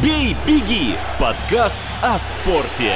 [0.00, 2.94] «Бей, беги»– подкаст о спорте.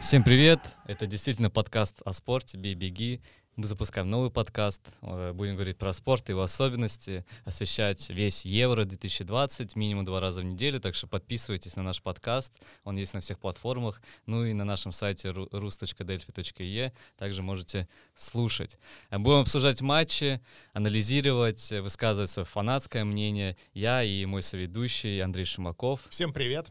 [0.00, 0.60] Всем привет!
[0.86, 3.20] Это действительно подкаст о спорте «Бей, беги».
[3.56, 9.76] Мы запускаем новый подкаст, э, будем говорить про спорт, его особенности, освещать весь Евро 2020
[9.76, 12.52] минимум два раза в неделю, так что подписывайтесь на наш подкаст,
[12.84, 18.78] он есть на всех платформах, ну и на нашем сайте rus.delphi.e также можете слушать.
[19.08, 20.42] Э, будем обсуждать матчи,
[20.74, 23.56] анализировать, высказывать свое фанатское мнение.
[23.72, 26.02] Я и мой соведущий Андрей Шимаков.
[26.10, 26.70] Всем привет!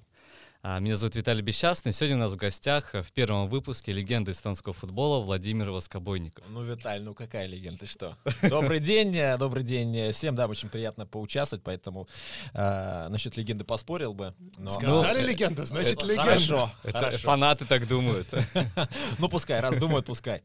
[0.67, 1.91] А, меня зовут Виталий Бесчастный.
[1.91, 6.43] Сегодня у нас в гостях э, в первом выпуске легенда эстонского футбола Владимир Воскобойников.
[6.49, 8.17] Ну, Виталь, ну какая легенда, ты что?
[8.41, 12.07] Добрый день, э, добрый день э, всем, да, очень приятно поучаствовать, поэтому
[12.55, 14.33] э, насчет легенды поспорил бы.
[14.57, 14.71] Но...
[14.71, 16.23] Сказали ну, легенда, значит это, легенда.
[16.23, 17.17] Хорошо, это хорошо.
[17.19, 18.27] Фанаты так думают.
[19.19, 20.41] Ну, пускай, раз думают, пускай.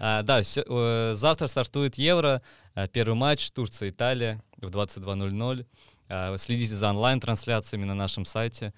[0.00, 2.42] А, да, завтра стартует Евро,
[2.90, 5.66] первый матч Турция-Италия в 22.00.
[6.14, 8.74] А, следите за онлайн-трансляциями на нашем сайте.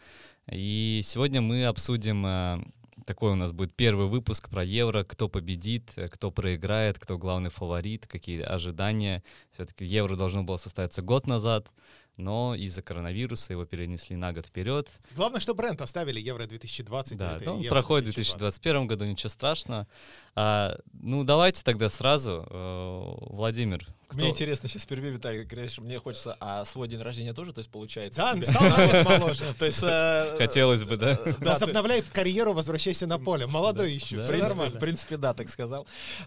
[0.51, 2.65] И сегодня мы обсудим э,
[3.05, 7.51] такой у нас будет первый выпуск про Евро, кто победит, э, кто проиграет, кто главный
[7.51, 9.23] фаворит, какие ожидания.
[9.53, 11.69] Все-таки Евро должно было состояться год назад,
[12.17, 14.89] но из-за коронавируса его перенесли на год вперед.
[15.17, 17.19] Главное, что бренд оставили Евро 2020.
[17.19, 19.87] Да, ну, он проходит в 2021 году, ничего страшного.
[20.35, 23.87] А, ну, давайте тогда сразу, э, Владимир.
[24.15, 24.23] Кто?
[24.23, 27.71] Мне интересно, сейчас перебью, Виталий, говоришь, мне хочется, а свой день рождения тоже, то есть
[27.71, 28.21] получается?
[28.21, 29.55] Да, стал на год моложе.
[29.59, 29.83] То есть...
[29.83, 31.19] Э, Хотелось бы, да?
[31.41, 33.47] Возобновляет карьеру, возвращайся на поле.
[33.47, 34.77] Молодой еще, все нормально.
[34.77, 35.87] В принципе, да, так сказал.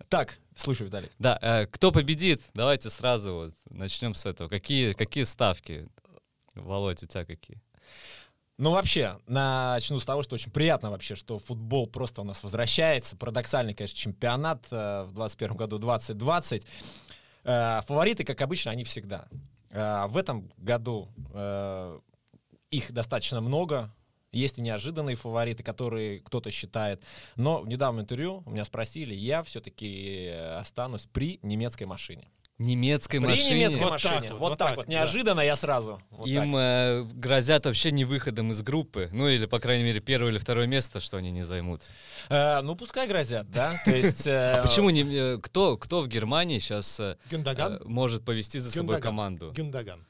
[0.10, 1.10] Так, слушай, Виталий.
[1.18, 2.42] Да, э, кто победит?
[2.54, 4.50] Давайте сразу вот начнем с этого.
[4.50, 5.88] Какие, какие ставки?
[6.56, 7.62] Володь, у тебя какие?
[8.60, 13.16] Ну, вообще, начну с того, что очень приятно вообще, что футбол просто у нас возвращается.
[13.16, 16.66] Парадоксальный, конечно, чемпионат э, в 2021 году 2020.
[17.48, 19.28] Э, фавориты, как обычно, они всегда.
[19.70, 22.00] Э, в этом году э,
[22.72, 23.94] их достаточно много.
[24.34, 27.02] Есть и неожиданные фавориты, которые кто-то считает.
[27.38, 32.28] Но в недавнем интервью у меня спросили, я все-таки останусь при немецкой машине
[32.60, 33.56] немецкой При машине.
[33.56, 34.14] немецкой вот машине.
[34.14, 34.88] Так вот, вот, вот так, так вот.
[34.88, 35.44] Неожиданно да.
[35.44, 36.02] я сразу.
[36.10, 39.10] Вот Им э, грозят вообще не выходом из группы.
[39.12, 41.84] Ну или, по крайней мере, первое или второе место, что они не займут.
[42.30, 43.74] Э, ну, пускай грозят, да.
[43.86, 44.26] То есть...
[44.28, 45.04] Э, а почему не...
[45.04, 49.52] Э, кто, кто в Германии сейчас э, э, может повести за собой команду?
[49.56, 50.06] Гюндаган.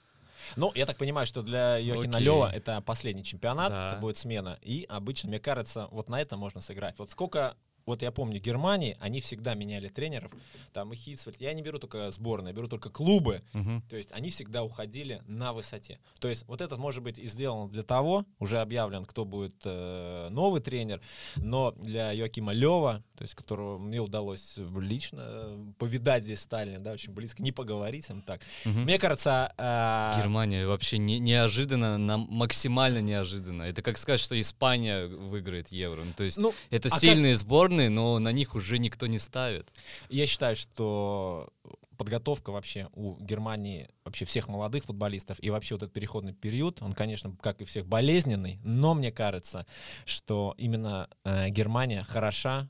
[0.55, 3.87] Ну, я так понимаю, что для Йохина Лева это последний чемпионат, да.
[3.89, 4.57] это будет смена.
[4.61, 6.97] И обычно, мне кажется, вот на это можно сыграть.
[6.97, 10.31] Вот сколько вот я помню, Германии, они всегда меняли тренеров.
[10.73, 11.39] Там и Хитсвальд.
[11.41, 13.41] Я не беру только сборные, беру только клубы.
[13.53, 13.83] Угу.
[13.89, 15.99] То есть они всегда уходили на высоте.
[16.19, 20.27] То есть вот этот может быть и сделан для того, уже объявлен, кто будет э,
[20.29, 21.01] новый тренер,
[21.37, 26.91] но для Йоакима Лева, то есть которого мне удалось лично э, повидать здесь Сталина, да,
[26.91, 28.41] очень близко, не поговорить им так.
[28.65, 28.79] Угу.
[28.79, 29.53] Мне кажется...
[29.57, 33.63] Э, Германия вообще не, неожиданно, нам максимально неожиданно.
[33.63, 36.03] Это как сказать, что Испания выиграет Евро.
[36.03, 37.41] Ну, то есть ну, это а сильные как...
[37.41, 39.71] сборные, сборные, но на них уже никто не ставит.
[40.09, 41.49] Я считаю, что
[41.97, 46.93] подготовка вообще у Германии, вообще всех молодых футболистов и вообще вот этот переходный период, он,
[46.93, 49.65] конечно, как и всех, болезненный, но мне кажется,
[50.05, 52.69] что именно э, Германия хороша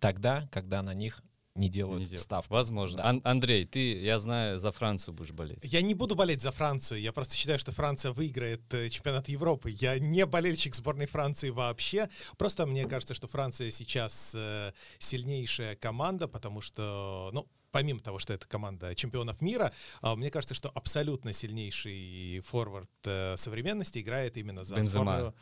[0.00, 1.22] тогда, когда на них
[1.56, 2.22] не делают, не делают.
[2.22, 2.52] ставку.
[2.54, 2.98] Возможно.
[2.98, 3.08] Да.
[3.10, 5.58] Ан- Андрей, ты, я знаю, за Францию будешь болеть.
[5.62, 7.00] Я не буду болеть за Францию.
[7.00, 9.70] Я просто считаю, что Франция выиграет э, чемпионат Европы.
[9.70, 12.08] Я не болельщик сборной Франции вообще.
[12.38, 18.32] Просто мне кажется, что Франция сейчас э, сильнейшая команда, потому что, ну, помимо того, что
[18.32, 19.72] это команда чемпионов мира,
[20.02, 25.02] э, мне кажется, что абсолютно сильнейший форвард э, современности играет именно за Бензема.
[25.04, 25.34] сборную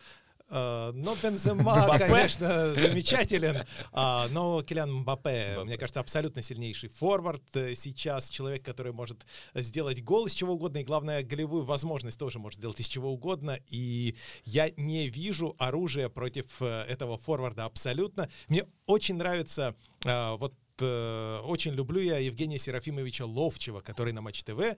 [0.52, 3.64] но Бензема, конечно, замечателен.
[3.92, 8.28] А, но Килиан Мбаппе, мне кажется, абсолютно сильнейший форвард э, сейчас.
[8.28, 9.24] Человек, который может
[9.54, 10.78] сделать гол из чего угодно.
[10.78, 13.58] И, главное, голевую возможность тоже может сделать из чего угодно.
[13.68, 14.14] И
[14.44, 18.28] я не вижу оружия против э, этого форварда абсолютно.
[18.48, 19.74] Мне очень нравится
[20.04, 24.76] вот очень люблю я Евгения Серафимовича Ловчева, который на Матч ТВ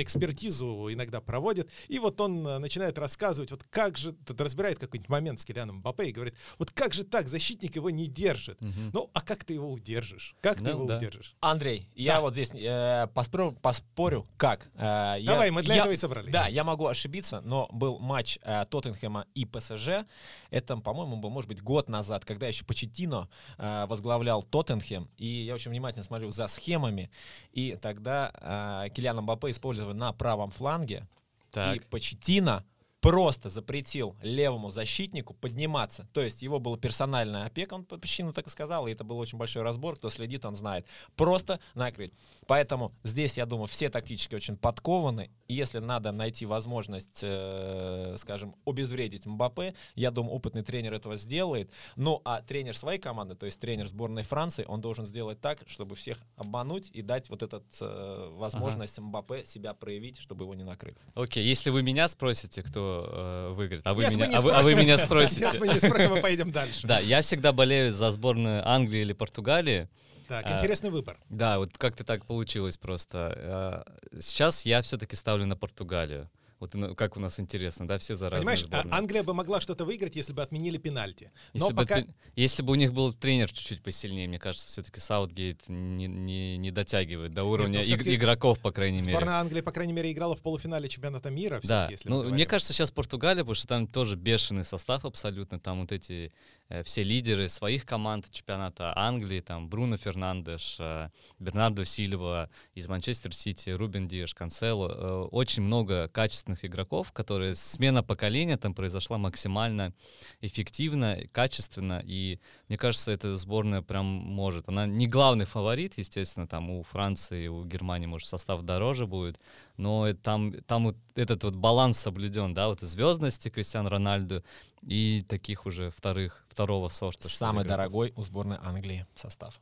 [0.00, 5.40] экспертизу иногда проводит, и вот он э, начинает рассказывать, вот как же, разбирает какой-нибудь момент
[5.40, 8.60] с Килианом Мбаппе и говорит, вот как же так, защитник его не держит.
[8.62, 8.80] Угу.
[8.92, 10.34] Ну, а как ты его удержишь?
[10.40, 10.96] Как ну, ты его да.
[10.96, 11.34] удержишь?
[11.40, 12.02] Андрей, да.
[12.02, 14.70] я вот здесь э, поспорю, поспорю, как?
[14.74, 16.32] Э, Давай, я, мы для я, этого и собрались.
[16.32, 20.06] Да, я могу ошибиться, но был матч э, Тоттенхэма и ПСЖ,
[20.50, 23.28] это, по-моему, был, может быть, год назад, когда еще Почетино
[23.58, 27.10] э, возглавлял Тоттенхэм, и я очень внимательно смотрю за схемами,
[27.52, 31.08] и тогда э, Килиан Мбаппе использовал на правом фланге,
[31.50, 31.76] так.
[31.76, 32.64] и Почетино
[33.02, 36.06] просто запретил левому защитнику подниматься.
[36.12, 39.18] То есть его была персональная опека, он почти ну, так и сказал, и это был
[39.18, 40.86] очень большой разбор, кто следит, он знает.
[41.16, 42.14] Просто накрыть.
[42.46, 49.26] Поэтому здесь, я думаю, все тактически очень подкованы, если надо найти возможность, э, скажем, обезвредить
[49.26, 51.70] Мбаппе, я думаю, опытный тренер этого сделает.
[51.96, 55.94] Ну, а тренер своей команды, то есть тренер сборной Франции, он должен сделать так, чтобы
[55.94, 59.06] всех обмануть и дать вот эту э, возможность ага.
[59.08, 60.96] Мбаппе себя проявить, чтобы его не накрыть.
[61.14, 64.62] Окей, если вы меня спросите, кто э, выиграет, а вы, Нет, меня, а, вы, а
[64.62, 65.42] вы меня спросите.
[65.52, 66.86] Нет, мы не спросим, мы поедем дальше.
[66.86, 69.88] Да, я всегда болею за сборную Англии или Португалии.
[70.28, 71.18] Так, а, интересный а, выбор.
[71.28, 73.32] Да, вот как-то так получилось просто.
[73.36, 76.30] А, сейчас я все-таки ставлю на Португалию.
[76.62, 78.94] Вот ну, как у нас интересно, да, все за Понимаешь, сборные.
[78.94, 81.32] Англия бы могла что-то выиграть, если бы отменили пенальти.
[81.54, 81.96] Но если, пока...
[82.02, 86.56] бы, если бы у них был тренер чуть-чуть посильнее, мне кажется, все-таки Саутгейт не, не,
[86.58, 89.24] не дотягивает до уровня Нет, ну, игроков, по крайней сборная мере.
[89.24, 91.60] Сборная Англии, по крайней мере, играла в полуфинале чемпионата мира.
[91.64, 95.90] Да, ну, мне кажется, сейчас Португалия, потому что там тоже бешеный состав абсолютно, там вот
[95.90, 96.30] эти
[96.61, 103.34] Э, все лидеры своих команд чемпионата Англии, там Бруно Фернандеш, э, Бернардо Сильва из Манчестер
[103.34, 104.88] Сити, Рубен Диаш, Канцело.
[104.88, 109.92] Э, очень много качественных игроков, которые смена поколения там произошла максимально
[110.40, 112.38] эффективно, качественно, и
[112.68, 114.68] мне кажется, эта сборная прям может.
[114.68, 119.38] Она не главный фаворит, естественно, там у Франции, у Германии, может, состав дороже будет,
[119.76, 124.42] но там, там вот этот вот баланс соблюден, да, вот звездности Кристиан Рональду
[124.82, 127.28] и таких уже вторых, второго сорта.
[127.28, 129.60] Самый дорогой у сборной Англии состав.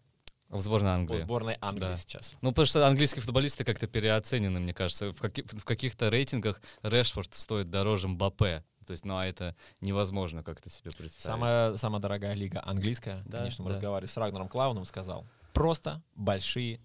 [0.49, 1.17] В сборной Англии.
[1.17, 1.95] У сборной Англии да.
[1.95, 2.37] сейчас.
[2.41, 5.13] Ну, потому что английские футболисты как-то переоценены, мне кажется.
[5.13, 8.65] В, каки- в каких-то рейтингах Решфорд стоит дороже Мбаппе.
[8.85, 11.23] То есть, ну, а это невозможно как-то себе представить.
[11.23, 13.77] Самая, самая дорогая лига английская, да, конечно, мы да.
[13.77, 16.81] разговаривали с Рагнером Клауном, сказал, просто большие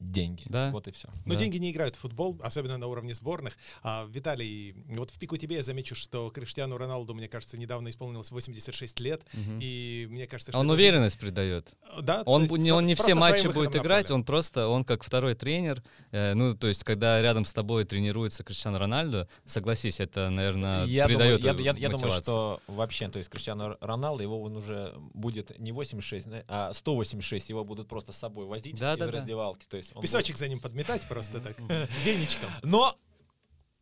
[0.00, 0.44] деньги.
[0.46, 0.70] Да.
[0.70, 1.08] Вот и все.
[1.24, 1.40] Но да.
[1.40, 3.56] деньги не играют в футбол, особенно на уровне сборных.
[3.82, 8.30] А, Виталий, вот в пику тебе я замечу, что Криштиану Роналду, мне кажется, недавно исполнилось
[8.30, 9.58] 86 лет, угу.
[9.60, 10.58] и мне кажется, что...
[10.58, 11.74] Он уверенность придает.
[12.00, 12.22] Да?
[12.26, 16.34] Он не, он не все матчи будет играть, он просто, он как второй тренер, э,
[16.34, 21.40] ну, то есть, когда рядом с тобой тренируется Криштиану Роналду, согласись, это, наверное, я придает
[21.40, 25.58] думаю, я, я, я думаю, что вообще, то есть, Криштиану Роналду, его он уже будет
[25.58, 29.76] не 86, а 186, его будут просто с собой возить да, из да, раздевалки, то
[29.76, 30.38] есть он Песочек будет...
[30.38, 31.58] за ним подметать просто так,
[32.04, 32.50] веничком.
[32.62, 32.96] Но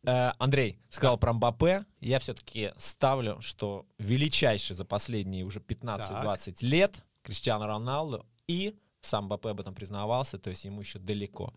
[0.03, 1.85] э, Андрей сказал про Мбаппе.
[1.99, 9.49] Я все-таки ставлю, что величайший за последние уже 15-20 лет Криштиану Роналду и сам Мбаппе
[9.49, 11.53] об этом признавался, то есть ему еще далеко.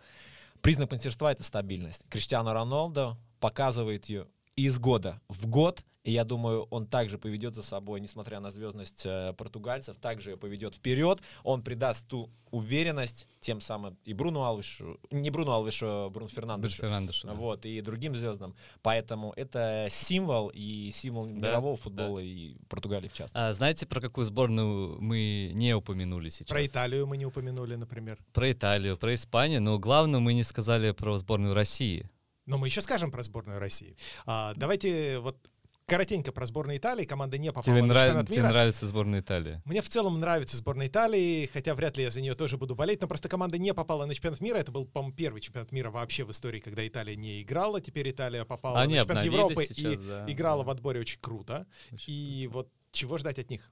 [0.60, 2.04] Признак мастерства— это стабильность.
[2.08, 4.26] Криштиану Роналду показывает ее
[4.56, 9.02] из года в год— и я думаю, он также поведет за собой, несмотря на звездность
[9.04, 11.20] э, португальцев, также ее поведет вперед.
[11.42, 16.82] Он придаст ту уверенность тем самым и Бруну Алвишу, не Бруну Алвишу, а Бруно Фернандешу,
[16.82, 17.34] Фернандешу да.
[17.34, 18.54] вот, и другим звездам.
[18.82, 22.24] Поэтому это символ и символ да, мирового футбола да.
[22.24, 23.36] и Португалии в частности.
[23.36, 26.46] А знаете, про какую сборную мы не упомянули сейчас?
[26.46, 28.16] Про Италию мы не упомянули, например.
[28.32, 32.08] Про Италию, про Испанию, но главное мы не сказали про сборную России.
[32.46, 33.96] Но мы еще скажем про сборную России.
[34.24, 35.36] А, давайте вот
[35.86, 37.04] коротенько про сборную Италии.
[37.04, 38.02] Команда не попала тебе на нрав...
[38.02, 38.40] чемпионат мира.
[38.40, 39.62] Тебе нравится сборная Италии?
[39.64, 43.00] Мне в целом нравится сборная Италии, хотя вряд ли я за нее тоже буду болеть,
[43.00, 44.58] но просто команда не попала на чемпионат мира.
[44.58, 47.80] Это был, по-моему, первый чемпионат мира вообще в истории, когда Италия не играла.
[47.80, 50.24] Теперь Италия попала Они на чемпионат Европы сейчас, и да.
[50.26, 51.66] играла в отборе очень круто.
[51.92, 52.56] Очень и круто.
[52.56, 53.70] вот чего ждать от них?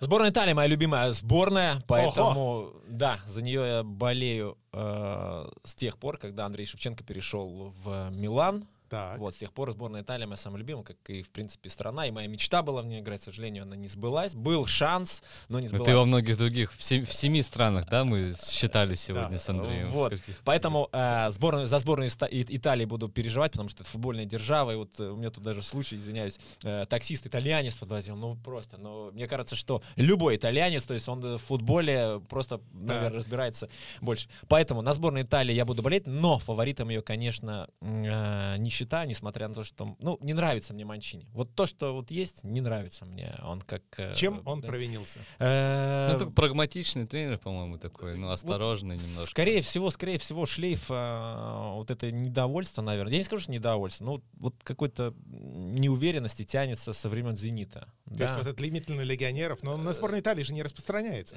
[0.00, 2.82] Сборная Италии моя любимая сборная, поэтому Ого.
[2.86, 8.68] да, за нее я болею э, с тех пор, когда Андрей Шевченко перешел в Милан.
[8.88, 9.18] Так.
[9.18, 12.06] Вот, с тех пор сборная Италии моя самая любимая, как и, в принципе, страна.
[12.06, 14.34] И моя мечта была в ней играть, к сожалению, она не сбылась.
[14.34, 15.86] Был шанс, но не сбылась.
[15.86, 19.38] Но ты во многих других, в, семи, в семи странах, да, мы считали сегодня да.
[19.38, 19.90] с Андреем.
[19.90, 20.14] Вот.
[20.44, 24.72] Поэтому э, сборную, за сборную Италии буду переживать, потому что это футбольная держава.
[24.72, 28.16] И вот э, у меня тут даже случай, извиняюсь, э, таксист итальянец подвозил.
[28.16, 32.94] Ну, просто, но мне кажется, что любой итальянец, то есть он в футболе просто, да.
[32.94, 33.68] наверное, разбирается
[34.00, 34.28] больше.
[34.48, 39.48] Поэтому на сборную Италии я буду болеть, но фаворитом ее, конечно, э, не считаю, несмотря
[39.48, 41.26] на то, что, ну, не нравится мне Манчини.
[41.32, 43.34] Вот то, что вот есть, не нравится мне.
[43.42, 43.82] Он как...
[43.96, 44.68] Э, Чем он да.
[44.68, 45.18] провинился?
[45.40, 49.30] Э, ну, такой прагматичный тренер, по-моему, такой, ну, осторожный вот немножко.
[49.30, 53.12] Скорее всего, скорее всего, шлейф э, вот это недовольство, наверное.
[53.12, 57.92] Я не скажу, что недовольство, но вот какой-то неуверенности тянется со времен «Зенита».
[58.04, 58.24] То да.
[58.24, 61.36] есть вот этот лимит на легионеров, но на сборной Италии же не распространяется.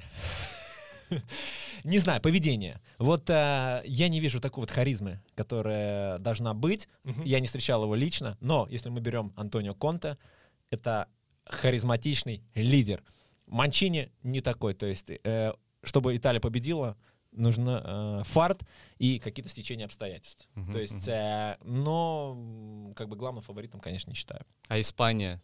[1.84, 2.82] не знаю, поведение.
[2.98, 6.88] Вот э, я не вижу такой вот харизмы, которая должна быть.
[7.06, 7.24] Угу.
[7.24, 10.18] Я не встречал его лично, но если мы берем Антонио Конте,
[10.70, 11.08] это
[11.46, 13.04] харизматичный лидер.
[13.48, 15.54] Манчини не такой, то есть, э,
[15.84, 16.98] чтобы Италия победила,
[17.32, 18.64] нужно э, фарт
[18.98, 20.48] и какие-то стечения обстоятельств.
[20.56, 21.58] Uh-huh, То есть, uh-huh.
[21.62, 24.46] э, но как бы главным фаворитом, конечно, не считаю.
[24.68, 25.42] А Испания?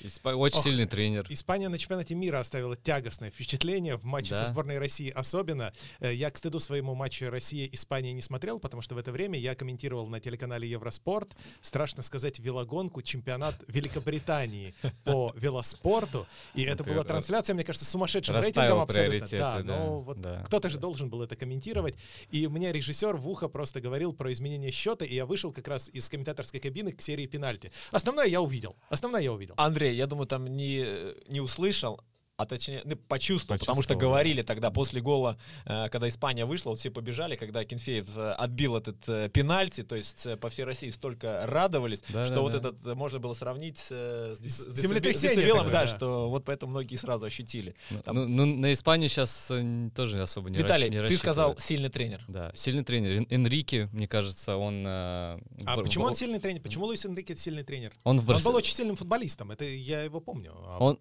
[0.00, 0.26] Исп...
[0.26, 1.26] Очень Ох, сильный тренер.
[1.28, 4.44] Испания на чемпионате мира оставила тягостное впечатление в матче да?
[4.44, 5.72] со сборной России особенно.
[6.00, 9.54] Э, я, к стыду своему матчу Россия-Испания не смотрел, потому что в это время я
[9.54, 14.74] комментировал на телеканале Евроспорт, страшно сказать, велогонку, чемпионат Великобритании
[15.04, 16.26] по велоспорту.
[16.54, 19.28] И это была трансляция, мне кажется, сумасшедшим рейтингом абсолютно.
[19.30, 21.94] Да, но вот кто-то же должен был это комментировать.
[22.30, 25.88] И мне режиссер в ухо просто говорил про изменение счета, и я вышел как раз
[25.92, 27.70] из комментаторской кабины к серии пенальти.
[27.90, 28.76] Основное я увидел.
[28.88, 29.54] Основное я увидел.
[29.56, 30.86] Андрей Андрей, я думаю, там не,
[31.28, 32.00] не услышал,
[32.36, 36.70] а точнее, ну, почувствовал, почувствовал, потому что говорили тогда после гола, э, когда Испания вышла,
[36.70, 40.90] вот все побежали, когда Кенфеев э, отбил этот э, пенальти, то есть по всей России
[40.90, 42.58] столько радовались, да, что да, вот да.
[42.58, 47.26] этот можно было сравнить с, с, с децибелом, да, да, что вот поэтому многие сразу
[47.26, 47.76] ощутили.
[47.90, 48.16] Ну, Там...
[48.16, 49.50] Ну, ну, на Испанию сейчас
[49.94, 52.24] тоже особо не Виталий, не ты сказал сильный тренер.
[52.26, 53.26] Да, сильный тренер.
[53.30, 54.84] Энрике, мне кажется, он...
[54.86, 56.62] Э, а в, почему он сильный тренер?
[56.62, 57.92] Почему Луис Энрике сильный тренер?
[58.02, 58.44] Он, в Барс...
[58.44, 60.52] он был очень сильным футболистом, это я его помню.
[60.66, 60.98] А он,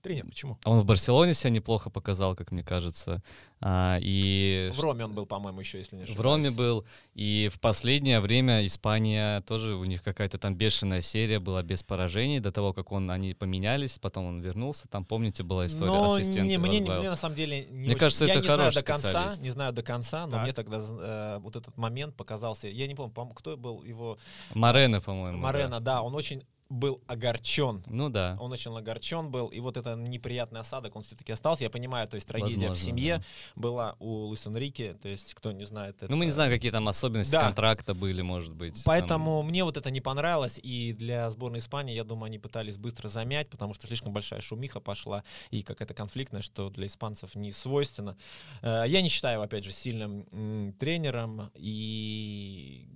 [0.00, 0.26] тренер.
[0.26, 0.58] Почему?
[0.64, 3.22] Он в Барселоне себя неплохо показал, как мне кажется.
[3.60, 6.18] А, и в Роме он был, по-моему, еще, если не ошибаюсь.
[6.18, 6.84] В Роме был.
[7.14, 12.40] И в последнее время Испания тоже, у них какая-то там бешеная серия была без поражений
[12.40, 14.88] до того, как он, они поменялись, потом он вернулся.
[14.88, 16.48] Там, помните, была история но ассистента.
[16.48, 17.98] Не, мне, мне на самом деле не Мне очень...
[17.98, 20.42] кажется, я это не знаю до конца, не знаю до конца, но так.
[20.42, 22.68] мне тогда э, вот этот момент показался.
[22.68, 24.18] Я не помню, кто был его.
[24.54, 25.38] Марена, по-моему.
[25.38, 25.96] Марена, да.
[25.96, 27.82] да, он очень был огорчен.
[27.88, 28.36] Ну да.
[28.40, 31.64] Он очень огорчен был, и вот это неприятный осадок, он все-таки остался.
[31.64, 33.24] Я понимаю, то есть трагедия Возможно, в семье да.
[33.56, 35.96] была у Луис Энрике, то есть кто не знает.
[35.96, 36.10] Это...
[36.10, 37.42] Ну мы не знаем, какие там особенности да.
[37.42, 38.82] контракта были, может быть.
[38.84, 39.48] Поэтому там...
[39.48, 43.50] мне вот это не понравилось, и для сборной Испании, я думаю, они пытались быстро замять,
[43.50, 48.16] потому что слишком большая шумиха пошла, и какая-то конфликтная, что для испанцев не свойственно.
[48.62, 52.86] Э, я не считаю, опять же, сильным тренером, и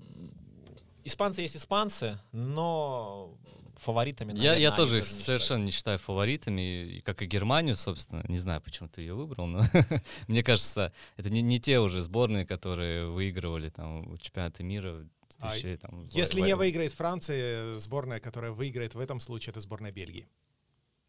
[1.05, 3.37] испанцы есть испанцы, но
[3.85, 4.33] фаворитами.
[4.33, 8.25] Наверное, я, я тоже их совершенно не считаю фаворитами, как и Германию, собственно.
[8.29, 9.63] Не знаю, почему ты ее выбрал, но
[10.29, 15.07] мне кажется, это не, не те уже сборные, которые выигрывали там чемпионаты мира.
[15.41, 19.93] А там, если в, не выиграет Франция, сборная, которая выиграет в этом случае, это сборная
[19.93, 20.27] Бельгии.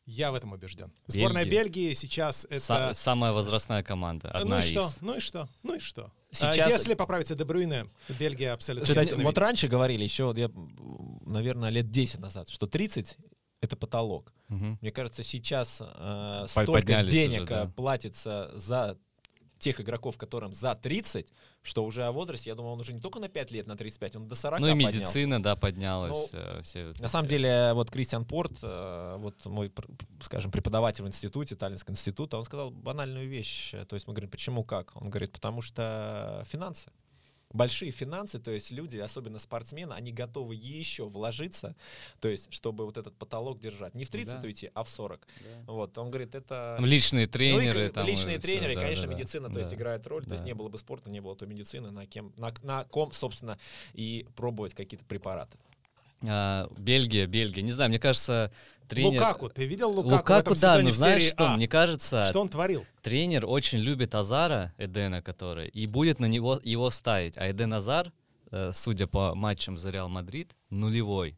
[0.05, 0.91] Я в этом убежден.
[1.07, 2.57] Сборная Бельгии, Бельгии сейчас это...
[2.57, 4.29] Са- самая возрастная команда.
[4.29, 4.71] Одна ну и из.
[4.71, 4.89] что?
[5.01, 5.49] Ну и что?
[5.63, 6.11] Ну и что?
[6.35, 6.67] Сейчас...
[6.67, 7.85] А если поправится Дебрюйне,
[8.19, 8.87] Бельгия абсолютно...
[8.87, 10.51] Кстати, вот раньше говорили, еще, я,
[11.25, 13.17] наверное, лет 10 назад, что 30
[13.61, 14.33] это потолок.
[14.49, 14.77] Угу.
[14.81, 17.71] Мне кажется, сейчас э, столько денег уже, да.
[17.75, 18.97] платится за
[19.59, 21.27] тех игроков, которым за 30,
[21.63, 24.15] что уже о возрасте, я думаю, он уже не только на 5 лет, на 35,
[24.17, 24.97] он до 40 Ну и поднялся.
[24.97, 26.31] медицина, да, поднялась.
[26.33, 27.07] Ну, э, все, на все.
[27.07, 29.71] самом деле, вот Кристиан Порт, э, вот мой,
[30.21, 33.71] скажем, преподаватель в институте, Таллинского института, он сказал банальную вещь.
[33.87, 34.91] То есть мы говорим, почему, как?
[34.95, 36.91] Он говорит, потому что финансы
[37.55, 41.75] большие финансы, то есть люди, особенно спортсмены, они готовы еще вложиться,
[42.19, 43.95] то есть чтобы вот этот потолок держать.
[43.95, 44.47] Не в 30 да.
[44.47, 45.19] уйти, а в 40.
[45.19, 45.71] Да.
[45.71, 46.77] Вот, он говорит, это...
[46.79, 47.79] Личные тренеры.
[47.79, 50.29] Ну, и, там личные тренеры, все, конечно, да, медицина, да, то есть играет роль, да.
[50.29, 53.11] то есть не было бы спорта, не было бы медицины, на, кем, на, на ком,
[53.11, 53.57] собственно,
[53.93, 55.57] и пробовать какие-то препараты.
[56.27, 57.61] А, Бельгия, Бельгия.
[57.61, 58.51] Не знаю, мне кажется,
[58.87, 59.21] тренер...
[59.21, 61.55] Лукаку, ты видел Лукаку, Лукаку в этом да, но знаешь что, а.
[61.55, 62.25] мне кажется...
[62.25, 62.85] Что он творил?
[63.01, 67.37] Тренер очень любит Азара, Эдена, который, и будет на него его ставить.
[67.37, 68.11] А Эден Азар,
[68.51, 71.37] э, судя по матчам за Реал Мадрид, нулевой.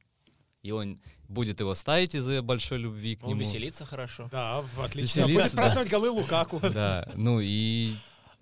[0.63, 3.41] И он будет его ставить из-за большой любви к он нему.
[3.41, 4.27] веселится хорошо.
[4.31, 5.27] Да, отлично.
[5.27, 6.59] Будет праздновать голы Лукаку.
[6.77, 7.95] Да, ну и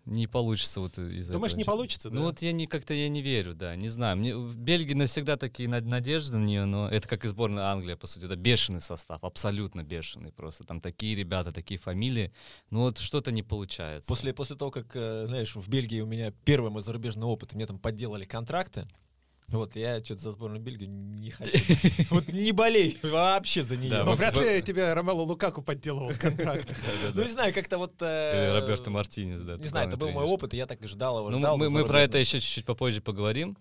[0.06, 1.58] не получится вот из Думаешь, этого.
[1.58, 2.22] не получится, ну, да?
[2.22, 4.18] Ну вот я не, как-то я не верю, да, не знаю.
[4.18, 8.08] Мне, в Бельгии навсегда такие надежды на нее, но это как и сборная Англии, по
[8.08, 10.64] сути, это бешеный состав, абсолютно бешеный просто.
[10.64, 12.32] Там такие ребята, такие фамилии,
[12.70, 14.08] ну вот что-то не получается.
[14.08, 17.66] После, после того, как, э, знаешь, в Бельгии у меня первый мой зарубежный опыт, мне
[17.66, 18.88] там подделали контракты,
[19.48, 21.52] вот, я что-то за сборную Бельгии не хочу.
[22.10, 24.04] Вот не болей вообще за нее.
[24.04, 26.68] Но вряд ли тебе Ромело Лукаку подделывал контракт.
[27.14, 27.94] Ну, не знаю, как-то вот...
[28.02, 29.58] Э, Роберто Мартинес, да.
[29.58, 32.02] Не знаю, это был мой опыт, и я так и ждал его, Ну, мы про
[32.02, 33.58] это еще чуть-чуть попозже поговорим.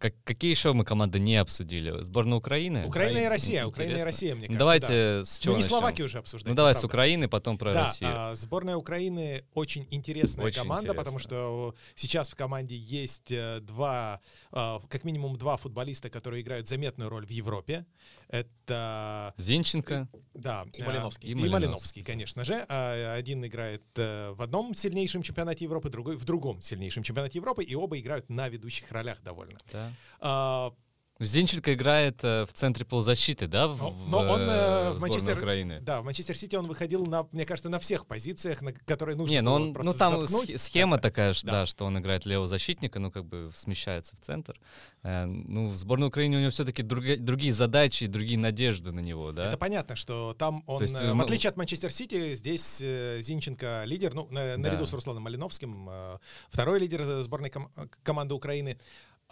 [0.00, 2.00] А, как, какие еще мы команды не обсудили?
[2.00, 2.86] Сборная Украины?
[2.86, 3.66] Украина и Россия.
[3.66, 4.58] Украина и Россия, мне кажется.
[4.58, 5.24] Давайте да.
[5.24, 5.64] с чего Ну, не?
[5.64, 6.52] Словакию уже обсуждаем.
[6.52, 6.80] Ну, давай правда.
[6.80, 8.10] с Украины, потом про да, Россию.
[8.12, 11.00] А, сборная Украины очень интересная очень команда, интересно.
[11.00, 14.20] потому что сейчас в команде есть э, два,
[14.52, 17.86] а, как минимум два футболиста, которые играют заметную роль в Европе.
[18.28, 19.34] Это...
[19.36, 20.08] Зинченко.
[20.34, 20.66] Да.
[20.74, 21.28] И Малиновский.
[21.28, 22.64] И, и Малиновский, конечно же.
[22.68, 27.64] А, один играет э, в одном сильнейшем чемпионате Европы, другой в другом сильнейшем чемпионате Европы,
[27.64, 29.58] и оба играют на ведущих ролях довольно.
[29.72, 29.89] Да.
[30.20, 30.72] А,
[31.20, 33.78] Зинченко играет э, в центре полузащиты, да, в,
[34.08, 35.78] но, но он э, в Манчестер Украины.
[35.80, 39.34] Да, в Манчестер Сити он выходил на, мне кажется, на всех позициях, на которые нужно
[39.34, 40.58] Не, ну он, ну там заткнуть.
[40.58, 41.52] схема такая, да.
[41.52, 44.58] да, что он играет левого защитника, ну как бы смещается в центр.
[45.02, 49.32] Э, ну в сборной Украины у него все-таки другие, другие задачи, другие надежды на него,
[49.32, 49.46] да.
[49.46, 53.82] Это понятно, что там он, есть, э, в отличие от Манчестер Сити, здесь э, Зинченко
[53.84, 54.86] лидер, ну на, наряду да.
[54.86, 56.18] с Русланом Малиновским, э,
[56.48, 57.70] второй лидер сборной ком-
[58.02, 58.78] команды Украины.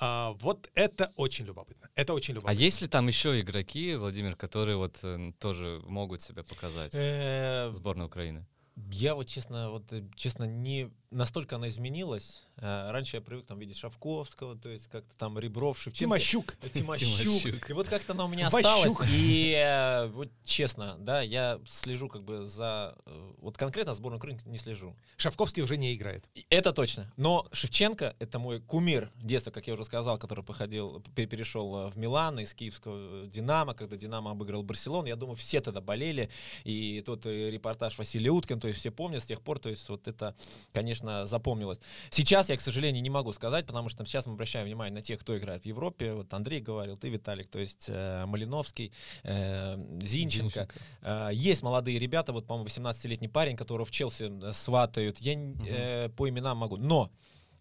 [0.00, 1.90] А, вот это очень любопытно.
[1.94, 2.60] Это очень а любопытно.
[2.60, 7.72] А есть ли там еще игроки, Владимир, которые вот э, тоже могут себя показать в
[7.72, 8.46] сборной Украины?
[8.90, 12.44] Я вот честно, вот честно не настолько она изменилась.
[12.60, 16.18] Э, раньше я привык там видеть Шавковского, то есть как-то там Ребров, Шевченко.
[16.18, 16.56] Тимощук.
[16.72, 17.70] Тимощук.
[17.70, 18.92] И вот как-то она у меня осталась.
[19.10, 22.96] И э, вот честно, да, я слежу как бы за...
[23.06, 24.96] Э, вот конкретно сборной Украины не слежу.
[25.16, 26.28] Шавковский уже не играет.
[26.50, 27.12] Это точно.
[27.16, 32.40] Но Шевченко— это мой кумир детства, как я уже сказал, который походил, перешел в Милан
[32.40, 35.06] из киевского «Динамо», когда «Динамо» обыграл Барселону.
[35.06, 36.28] Я думаю, все тогда болели.
[36.64, 39.58] И тот репортаж Василия Уткин, то есть все помнят с тех пор.
[39.60, 40.34] То есть вот это,
[40.72, 41.78] конечно, запомнилось.
[42.10, 45.20] Сейчас я, к сожалению, не могу сказать, потому что сейчас мы обращаем внимание на тех,
[45.20, 46.14] кто играет в Европе.
[46.14, 50.06] Вот Андрей говорил, ты, Виталик, то есть э, Малиновский, э, Зинченко.
[50.06, 50.68] Зинченко.
[51.02, 55.18] Э, есть молодые ребята, вот, по-моему, 18-летний парень, которого в Челси э, сватают.
[55.18, 56.76] Я э, по именам могу.
[56.76, 57.10] Но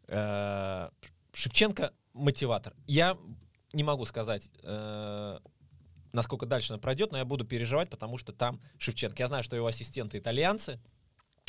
[0.07, 0.89] э,
[1.33, 2.73] Шевченко мотиватор.
[2.85, 3.17] Я
[3.73, 5.39] не могу сказать, э,
[6.13, 9.21] насколько дальше она пройдет, но я буду переживать, потому что там Шевченко.
[9.21, 10.79] Я знаю, что его ассистенты итальянцы,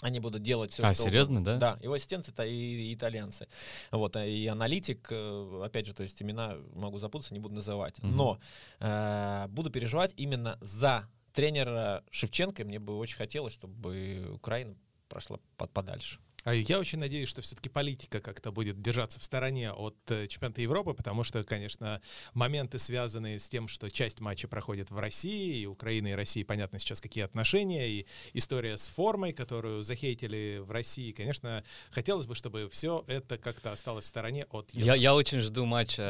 [0.00, 1.04] они будут делать все, а, что...
[1.04, 1.56] серьезно, да?
[1.56, 3.48] Да, его ассистенты это и, и итальянцы.
[3.90, 7.98] Вот, а и аналитик, э, опять же, то есть имена могу запутаться, не буду называть.
[7.98, 8.10] Mm-hmm.
[8.10, 8.38] Но
[8.80, 12.64] э, буду переживать именно за тренера Шевченко.
[12.64, 14.76] Мне бы очень хотелось, чтобы Украина
[15.08, 16.20] прошла под, подальше.
[16.48, 20.62] А я очень надеюсь, что все-таки политика как-то будет держаться в стороне от э, чемпионата
[20.62, 22.00] Европы, потому что, конечно,
[22.32, 26.78] моменты, связанные с тем, что часть матча проходит в России, и Украина и Россия, понятно
[26.78, 32.70] сейчас какие отношения, и история с формой, которую захейтили в России, конечно, хотелось бы, чтобы
[32.70, 34.86] все это как-то осталось в стороне от Европы.
[34.86, 36.02] Я, я очень жду матча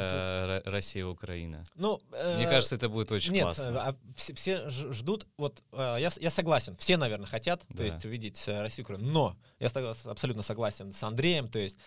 [0.63, 1.65] э, Россия-Украина.
[1.75, 3.81] Ну, э, Мне кажется, это будет очень нет, классно.
[3.81, 7.79] А все, все ждут, вот э, я, я согласен, все, наверное, хотят, да.
[7.79, 11.77] то есть увидеть э, Россию-Украину, но я абсолютно абсолютно согласен с Андреем, то есть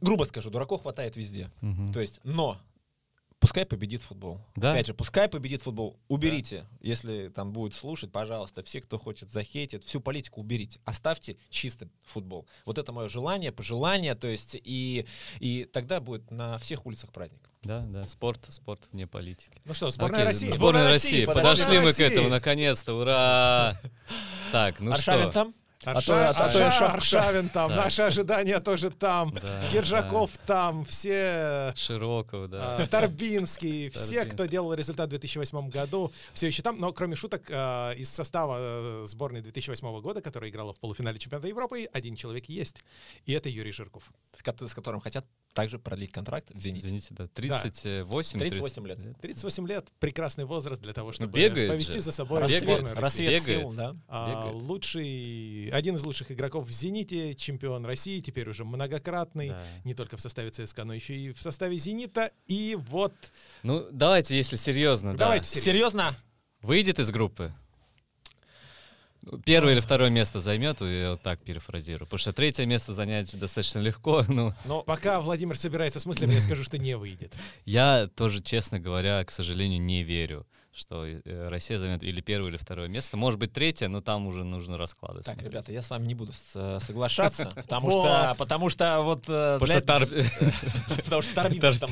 [0.00, 1.50] грубо скажу, дураков хватает везде.
[1.62, 1.92] Угу.
[1.92, 2.58] То есть, но
[3.38, 4.40] пускай победит футбол.
[4.54, 4.72] Да?
[4.72, 5.98] Опять же, пускай победит футбол.
[6.08, 6.76] Уберите, да.
[6.80, 10.80] если там будет слушать, пожалуйста, все, кто хочет захейтить, всю политику уберите.
[10.84, 12.46] Оставьте чистым футбол.
[12.64, 15.06] Вот это мое желание, пожелание, то есть и,
[15.38, 17.50] и тогда будет на всех улицах праздник.
[17.62, 19.60] Да, да, спорт, спорт вне политики.
[19.64, 20.48] Ну что, сборная Окей, России.
[20.48, 21.24] Сборная, сборная России.
[21.26, 23.78] Подошли, подошли мы к этому, наконец-то, ура!
[24.50, 25.32] Так, ну Аршавин что?
[25.32, 25.54] там?
[25.84, 27.84] Арша, а то, а то, Арша, Аршавин там, да.
[27.84, 30.42] наши ожидания тоже там, да, Киржаков да.
[30.46, 31.72] там, все...
[31.74, 32.76] Широков, да.
[32.76, 36.78] А, Торбинский, все, кто делал результат в 2008 году, все еще там.
[36.78, 41.48] Но кроме шуток, а, из состава э, сборной 2008 года, которая играла в полуфинале чемпионата
[41.48, 42.76] Европы, один человек есть,
[43.24, 44.04] и это Юрий Жирков.
[44.36, 46.88] С которым хотят также продлить контракт в «Зените».
[46.88, 47.26] «Зените», да.
[47.28, 48.44] 38, да.
[48.44, 48.98] 38 лет.
[49.20, 49.88] 38 лет.
[49.98, 52.02] Прекрасный возраст для того, чтобы бегает повести же.
[52.02, 53.26] за собой рассвет, сборную России.
[53.26, 53.96] Рассвет сил, да.
[54.08, 59.64] А, лучший, один из лучших игроков в «Зените», чемпион России, теперь уже многократный, да.
[59.84, 62.30] не только в составе ЦСКА, но еще и в составе «Зенита».
[62.46, 63.12] И вот...
[63.62, 65.16] Ну, давайте, если серьезно.
[65.16, 65.60] Давайте да.
[65.60, 66.16] серьезно.
[66.62, 67.52] Выйдет из группы?
[69.44, 72.06] Первое или второе место займет, я вот так перефразирую.
[72.06, 74.24] Потому что третье место занять достаточно легко.
[74.30, 74.54] Ну.
[74.64, 77.34] Но пока Владимир собирается с мыслями, я скажу, что не выйдет.
[77.64, 82.56] Я тоже, честно говоря, к сожалению, не верю, что э, Россия займет или первое, или
[82.56, 83.16] второе место.
[83.16, 85.26] Может быть, третье, но там уже нужно раскладывать.
[85.26, 89.24] Так, ребята, я с вами не буду э, соглашаться, потому что, потому что вот...
[89.28, 89.58] Э,
[91.04, 91.90] потому что Торбин там...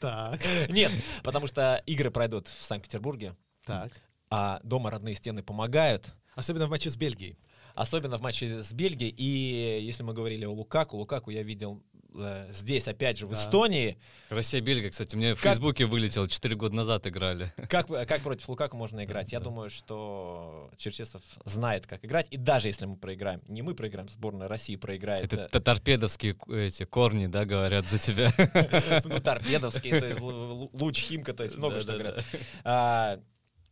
[0.00, 0.40] Так.
[0.68, 3.34] Нет, потому что игры пройдут в Санкт-Петербурге.
[3.64, 3.90] Так.
[4.28, 6.14] А дома родные стены помогают.
[6.40, 7.36] Особенно в матче с Бельгией.
[7.74, 9.14] Особенно в матче с Бельгией.
[9.14, 11.82] И если мы говорили о Лукаку, Лукаку я видел
[12.14, 13.36] э, здесь, опять же, в да.
[13.36, 13.98] Эстонии.
[14.30, 15.38] Россия-Бельгия, кстати, мне как...
[15.38, 17.52] в Фейсбуке вылетел, 4 года назад играли.
[17.68, 19.30] Как, как против Лукаку можно играть?
[19.30, 19.44] Да, я да.
[19.44, 22.26] думаю, что Черчесов знает, как играть.
[22.30, 25.22] И даже если мы проиграем, не мы проиграем, сборная России проиграет.
[25.22, 28.32] Это, это торпедовские эти корни, да, говорят за тебя.
[29.04, 32.24] Ну, торпедовские, то есть луч Химка, то есть много что говорят.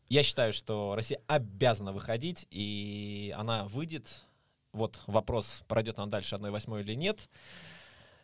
[0.09, 4.23] Я считаю, что Россия обязана выходить, и она выйдет.
[4.73, 7.29] Вот вопрос, пройдет она дальше 1-8 или нет.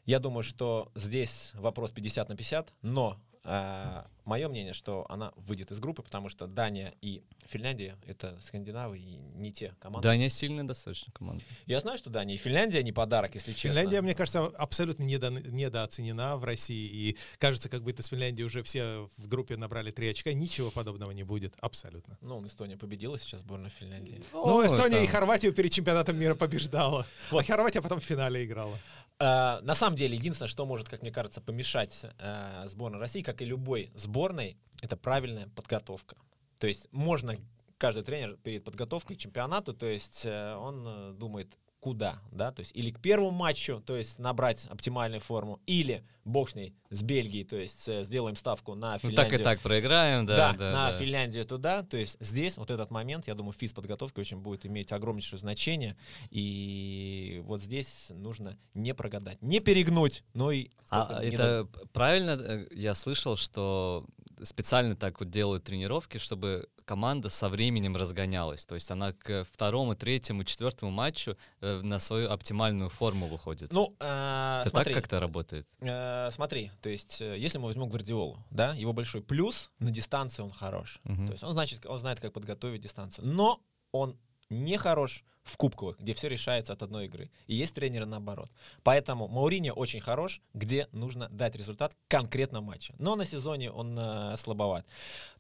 [0.07, 5.71] Я думаю, что здесь вопрос 50 на 50, но А, мое мнение, что она выйдет
[5.71, 10.09] из группы, потому что Дания и Финляндия— это скандинавы и не те команды.
[10.09, 11.45] Дания сильная достаточно команда.
[11.67, 13.75] Я знаю, что Дания и Финляндия не подарок, если честно.
[13.75, 16.89] Финляндия, мне кажется, абсолютно недо, недооценена в России.
[16.89, 20.33] И кажется, как будто с Финляндией уже все в группе набрали три очка.
[20.33, 21.55] Ничего подобного не будет.
[21.61, 22.17] Абсолютно.
[22.23, 24.23] Ну, Эстония победила сейчас сборная Финляндии.
[24.33, 25.05] Ну, ну Эстония там...
[25.05, 27.07] и Хорватию перед чемпионатом мира побеждала.
[27.31, 27.45] Вот.
[27.45, 28.79] А Хорватия потом в финале играла.
[29.21, 33.43] Uh, на самом деле, единственное, что может, как мне кажется, помешать uh, сборной России, как
[33.43, 36.17] и любой сборной, это правильная подготовка.
[36.59, 37.37] То есть можно
[37.79, 42.75] каждый тренер перед подготовкой к чемпионату, то есть uh, он думает, куда, да, то есть
[42.75, 47.45] или к первому матчу, то есть набрать оптимальную форму, или бог с ней, с Бельгией,
[47.45, 49.23] то есть э, сделаем ставку на Финляндию.
[49.23, 50.35] Ну, так и так проиграем, да.
[50.35, 50.99] Да, да на да.
[50.99, 55.39] Финляндию туда, то есть здесь вот этот момент, я думаю, физподготовка очень будет иметь огромнейшее
[55.39, 55.95] значение,
[56.31, 60.71] и вот здесь нужно не прогадать, не перегнуть, но и...
[60.89, 61.87] А не это до...
[61.89, 64.07] правильно э, я слышал, что
[64.43, 68.67] специально так вот делают тренировки, чтобы команда со временем разгонялась.
[68.67, 73.73] То есть она к второму, третьему, четвертому матчу э, на свою оптимальную форму выходит.
[73.73, 75.67] Ну, э, это смотри, так как-то работает?
[75.81, 80.43] Э, смотри, то есть э, если мы возьмем Гвардиолу, да, его большой плюс на дистанции
[80.43, 81.01] он хорош.
[81.05, 81.27] Угу.
[81.27, 83.27] То есть он значит, он знает, как подготовить дистанцию.
[83.27, 83.61] Но
[83.93, 84.19] он
[84.51, 87.31] не хорош в кубковых, где все решается от одной игры.
[87.47, 88.51] И есть тренеры наоборот.
[88.83, 92.95] Поэтому Мауриньо очень хорош, где нужно дать результат конкретно матча.
[92.99, 94.87] Но на сезоне он э, слабоват.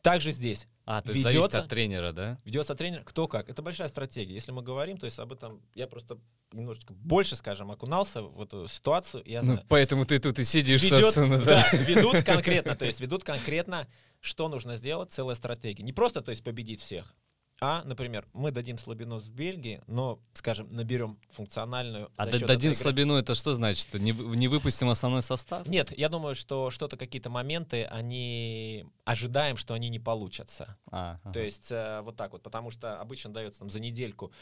[0.02, 2.38] Также здесь а, то есть ведется, зависит от тренера, да?
[2.44, 3.48] Ведется от тренера, кто как.
[3.48, 4.34] Это большая стратегия.
[4.34, 6.18] Если мы говорим, то есть об этом я просто
[6.52, 9.22] немножечко больше, скажем, окунался в эту ситуацию.
[9.24, 9.66] Я ну, знаю.
[9.68, 11.66] поэтому ты тут и сидишь, ведет, собственно, да.
[11.72, 11.78] да.
[11.78, 13.88] Ведут конкретно, то есть ведут конкретно,
[14.20, 15.82] что нужно сделать, целая стратегия.
[15.82, 17.14] Не просто, то есть победить всех,
[17.60, 22.10] а, например, мы дадим слабину с Бельгии, но, скажем, наберем функциональную.
[22.16, 22.74] А дадим игры.
[22.74, 23.94] слабину это что значит?
[23.94, 25.66] Не, не выпустим основной состав?
[25.66, 30.76] Нет, я думаю, что что-то какие-то моменты, они ожидаем, что они не получатся.
[30.90, 31.32] А, ага.
[31.32, 34.32] То есть э, вот так вот, потому что обычно дается там за недельку,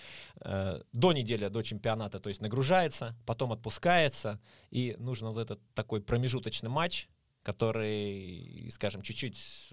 [0.41, 6.01] э, до недели, до чемпионата, то есть нагружается, потом отпускается, и нужно вот этот такой
[6.01, 7.09] промежуточный матч,
[7.43, 9.73] который, скажем, чуть-чуть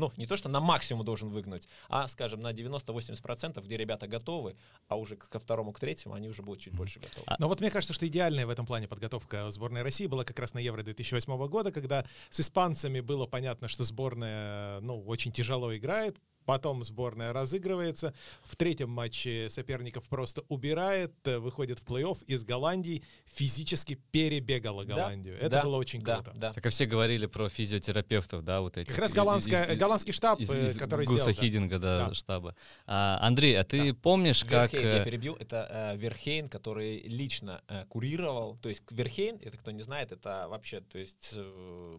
[0.00, 4.56] ну, не то, что на максимум должен выгнать, а, скажем, на 90-80%, где ребята готовы,
[4.88, 7.26] а уже ко второму, к третьему они уже будут чуть больше готовы.
[7.38, 10.54] Но вот мне кажется, что идеальная в этом плане подготовка сборной России была как раз
[10.54, 16.16] на Евро 2008 года, когда с испанцами было понятно, что сборная, ну, очень тяжело играет,
[16.44, 18.14] Потом сборная разыгрывается.
[18.44, 25.36] В третьем матче соперников просто убирает, э, выходит в плей-офф из Голландии, физически перебегала Голландию.
[25.38, 26.32] Да, Это да, было очень да, круто.
[26.36, 26.52] Да.
[26.52, 28.88] Так и все говорили про физиотерапевтов, да, вот эти.
[28.88, 31.38] Как раз голландская, из, голландский штаб, из, из, который Гуса сделал.
[31.38, 32.14] Хидинга, да, да.
[32.14, 32.56] штаба.
[32.86, 33.98] А, Андрей, а ты да.
[34.02, 34.72] помнишь, как...
[34.72, 38.56] Верхейн, я э, перебью, это э, Верхейн, который лично э, курировал.
[38.56, 41.98] То есть Верхейн, это кто не знает, это вообще, то есть э,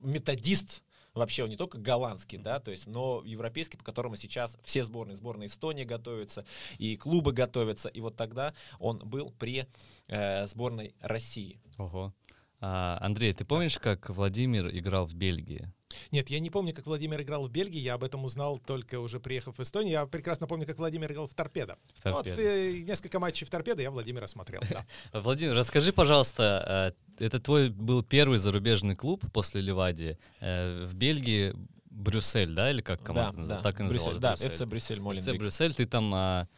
[0.00, 0.82] методист
[1.18, 5.16] вообще он не только голландский, да, то есть, но европейский, по которому сейчас все сборные,
[5.16, 6.44] сборная Эстонии готовятся,
[6.78, 9.66] и клубы готовятся, и вот тогда он был при
[10.08, 11.60] э, сборной России.
[11.76, 12.14] Ого.
[12.60, 15.72] А, Андрей, ты помнишь, как Владимир играл в Бельгии?
[16.10, 19.20] Нет, я не помню, как Владимир играл в Бельгии, я об этом узнал только уже
[19.20, 19.92] приехав в Эстонию.
[19.92, 21.76] Я прекрасно помню, как Владимир играл в Торпедо.
[22.04, 24.86] Вот э, несколько матчей в Торпедо я Владимира смотрел, да.
[25.20, 31.54] Владимир, расскажи, пожалуйста, э, это твой был первый зарубежный клуб после Ливадии э, в Бельгии,
[31.90, 33.42] Брюссель, да, или как команда?
[33.42, 33.62] Да, да.
[33.62, 34.18] Так и называлась?
[34.18, 35.34] Да, FC Брюссель, Моленбек.
[35.34, 36.48] FC Брюссель, ты там а,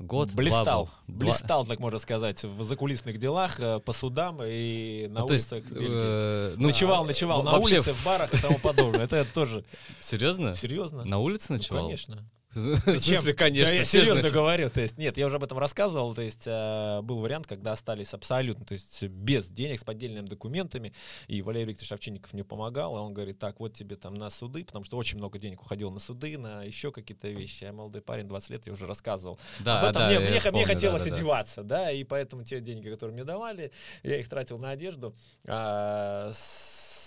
[0.00, 5.20] Год, блистал, два, блистал, так можно сказать, в закулисных делах, э, по судам и на
[5.20, 9.04] ну, улицах есть, э, ну, Ночевал, ночевал на улице, в барах и тому подобное.
[9.04, 9.64] Это тоже.
[10.00, 10.56] Серьезно?
[10.56, 11.04] Серьезно.
[11.04, 11.84] На улице ну, ночевал?
[11.84, 12.28] конечно.
[12.54, 13.22] Зачем?
[13.36, 13.70] конечно.
[13.70, 14.70] Да, я серьезно говорю.
[14.70, 16.14] То есть, нет, я уже об этом рассказывал.
[16.14, 20.92] То есть, э, был вариант, когда остались абсолютно, то есть, без денег, с поддельными документами.
[21.26, 22.96] И Валерий Викторович Овчинников мне помогал.
[22.96, 25.90] И он говорит, так, вот тебе там на суды, потому что очень много денег уходило
[25.90, 27.64] на суды, на еще какие-то вещи.
[27.64, 29.38] Я молодой парень, 20 лет, я уже рассказывал.
[29.60, 31.90] Да, об этом да, мне, мне, помню, мне хотелось да, да, одеваться, да.
[31.92, 35.14] и поэтому те деньги, которые мне давали, я их тратил на одежду.
[35.46, 36.30] А,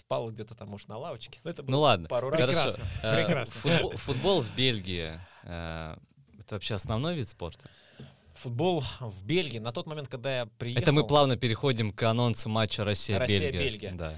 [0.08, 1.40] спал где-то там, может, на лавочке.
[1.44, 2.42] Ну, это ну ладно, пару раз.
[2.42, 2.86] Прекрасно.
[3.04, 3.60] Э, Прекрасно.
[3.62, 7.70] Футбол, футбол в Бельгии это вообще основной вид спорта?
[8.36, 9.58] Футбол в Бельгии.
[9.58, 10.82] На тот момент, когда я приехал...
[10.82, 13.52] Это мы плавно переходим к анонсу матча Россия-Бельгия.
[13.52, 13.92] Россия-Бельгия.
[13.94, 14.14] Да.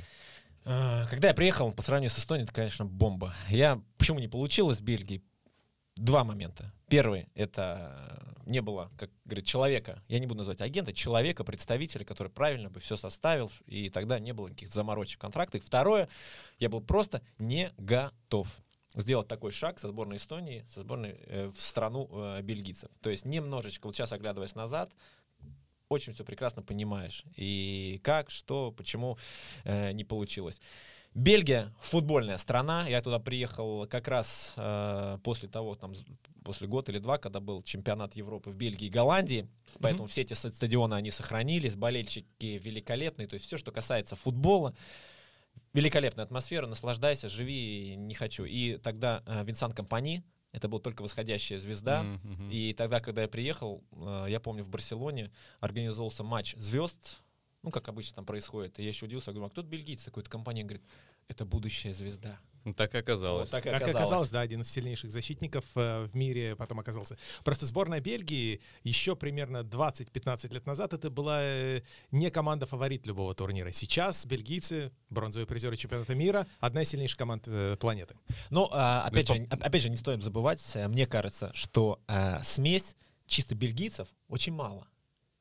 [0.65, 3.33] А, когда я приехал, по сравнению с Эстонией, это, конечно, бомба.
[3.49, 5.23] Я почему не получилось в Бельгии?
[5.95, 6.73] Два момента.
[6.89, 12.29] Первый— это не было, как говорит, человека, я не буду называть агента, человека, представителя, который
[12.29, 15.63] правильно бы все составил, и тогда не было никаких заморочек в контрактах.
[15.63, 16.09] Второе,
[16.57, 18.47] я был просто не готов
[19.01, 22.89] сделать такой шаг со сборной Эстонии, со сборной э, в страну э, бельгийцев.
[23.01, 24.91] То есть немножечко, вот сейчас оглядываясь назад,
[25.89, 27.23] очень все прекрасно понимаешь.
[27.35, 29.17] И как, что, почему
[29.63, 30.61] э, не получилось.
[31.15, 32.87] Бельгия футбольная страна.
[32.87, 35.93] Я туда приехал как раз э, после того, там,
[36.43, 39.47] после года или два, когда был чемпионат Европы в Бельгии и Голландии.
[39.79, 40.11] Поэтому mm-hmm.
[40.11, 43.27] все эти стадионы, они сохранились, болельщики великолепные.
[43.27, 44.75] То есть все, что касается футбола,
[45.73, 48.45] великолепная атмосфера, наслаждайся, живи, не хочу.
[48.45, 52.03] И тогда э, Винсан Компани, это был только восходящая звезда.
[52.03, 52.51] Mm-hmm.
[52.51, 57.21] И тогда, когда я приехал, э, я помню, в Барселоне организовался матч звезд
[57.61, 58.79] ну, как обычно там происходит.
[58.79, 60.83] И я еще удивился, говорю, а кто-то бельгийец такой-то компания, говорит,
[61.27, 62.39] это будущая звезда.
[62.65, 63.51] Ну, так оказалось.
[63.51, 63.91] Вот, так, оказалось.
[63.91, 67.17] так оказалось, да, один из сильнейших защитников э, в мире потом оказался.
[67.43, 73.33] Просто сборная Бельгии еще примерно 20-15 лет назад это была э, не команда фаворит любого
[73.33, 73.71] турнира.
[73.71, 78.15] Сейчас бельгийцы, бронзовые призеры чемпионата мира, одна из сильнейших команд э, планеты.
[78.49, 82.95] Ну, а, опять, же, опять же, не стоит забывать, мне кажется, что э, смесь
[83.25, 84.87] чисто бельгийцев очень мало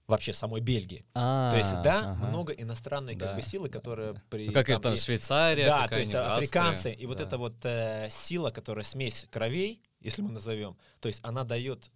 [0.08, 1.04] вообще самой Бельгии.
[1.14, 2.26] А, то есть, да, ага.
[2.26, 3.26] много иностранной да.
[3.26, 4.46] как бы силы, которые при...
[4.46, 6.92] Ну, как там, там Швейцария, Да, то есть африканцы.
[6.92, 7.08] И да.
[7.08, 11.90] вот эта вот э, сила, которая смесь кровей, если мы назовем, то есть она дает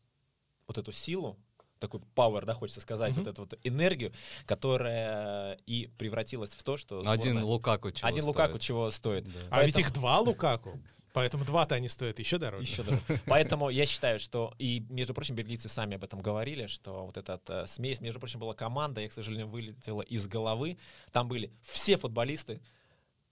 [0.67, 1.39] вот эту силу,
[1.79, 3.19] такой power, да, хочется сказать, mm-hmm.
[3.19, 4.13] вот эту вот энергию,
[4.47, 7.03] которая и превратилась в то, что...
[7.03, 7.19] Сборная...
[7.19, 8.37] Один Лукаку чего Один стоит.
[8.37, 9.25] Лукаку чего стоит.
[9.25, 9.31] Да.
[9.31, 9.67] А Поэтому...
[9.67, 10.79] ведь их два Лукаку.
[11.13, 12.65] Поэтому два-то они стоят еще дороже.
[12.65, 13.03] Еще дороже.
[13.27, 17.49] Поэтому я считаю, что и, между прочим, бельгийцы сами об этом говорили, что вот этот
[17.51, 20.79] э, смесь, между прочим, была команда, я, к сожалению, вылетела из головы.
[21.11, 22.61] Там были все футболисты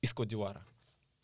[0.03, 0.67] из Кот-Дивуара.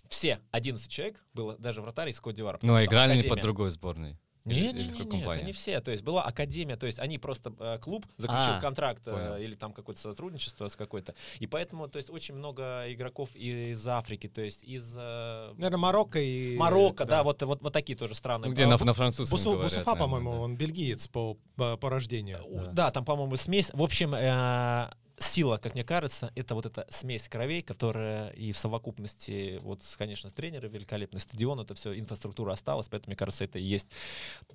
[0.09, 2.59] Все, 11 человек было, даже вратарь из Кот-Дивуара.
[2.63, 4.19] Ну, а играли они под другой сборной?
[4.47, 5.81] Не, не, не, не, это не все.
[5.81, 9.55] То есть была академия, то есть они просто э, клуб заключил а, контракт э, или
[9.55, 11.15] там какое-то сотрудничество с какой-то.
[11.41, 14.97] И поэтому, то есть очень много игроков из Африки, то есть из...
[14.97, 16.57] Э, Наверное, Марокко и...
[16.57, 18.47] Марокко, да, да вот, вот, вот такие тоже страны.
[18.47, 20.41] Ну, где на, на французском Бусу, говорят, Бусуфа, по-моему, да.
[20.41, 22.41] он бельгиец по, по, по рождению.
[22.49, 22.71] Да.
[22.73, 23.71] да, там, по-моему, смесь.
[23.73, 28.59] В общем, э, сила, как мне кажется, это вот эта смесь кровей, которая и в
[28.59, 33.59] совокупности, вот, конечно, с тренером, великолепный стадион, это все, инфраструктура осталась, поэтому, мне кажется, это
[33.59, 33.89] и есть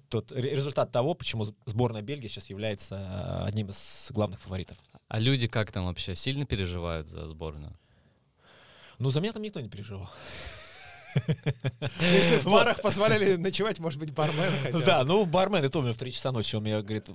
[0.09, 4.77] тот результат того, почему сборная Бельгии сейчас является э, одним из главных фаворитов.
[5.07, 7.73] А люди как там вообще, сильно переживают за сборную?
[8.99, 10.09] Ну, за меня там никто не переживал.
[11.99, 15.93] Если в барах позволяли ночевать, может быть, бармен хотя Да, ну бармен, это у меня
[15.93, 17.09] в 3 часа ночи, он мне говорит,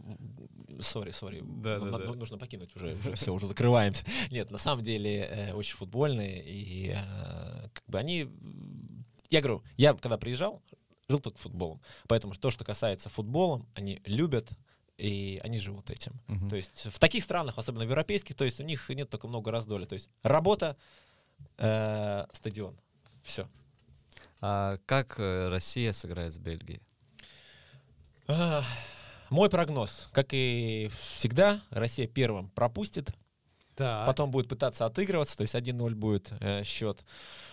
[0.81, 2.13] сори, сори, да, да, да.
[2.15, 4.05] нужно покинуть уже, уже все, уже закрываемся.
[4.31, 8.29] Нет, на самом деле э, очень футбольные, и э, как бы они,
[9.31, 10.63] я говорю, я когда приезжал,
[11.09, 14.51] жил только футболом, поэтому то, что касается футболом, они любят,
[14.99, 16.13] и они живут этим.
[16.27, 16.49] Uh-huh.
[16.49, 19.51] То есть в таких странах, особенно в европейских, то есть у них нет только много
[19.51, 19.85] раздоли.
[19.85, 20.77] То есть работа,
[21.59, 22.79] э, стадион,
[23.23, 23.49] все.
[24.41, 26.81] А как э, Россия сыграет с Бельгией?
[29.37, 33.11] Мой прогноз, как и всегда, Россия первым пропустит,
[33.75, 34.07] так.
[34.07, 37.05] потом будет пытаться отыгрываться, то есть 1-0 будет э, счет.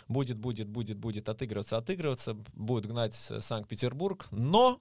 [0.08, 4.80] Будет, будет, будет, будет отыгрываться, отыгрываться, будет гнать Санкт-Петербург, но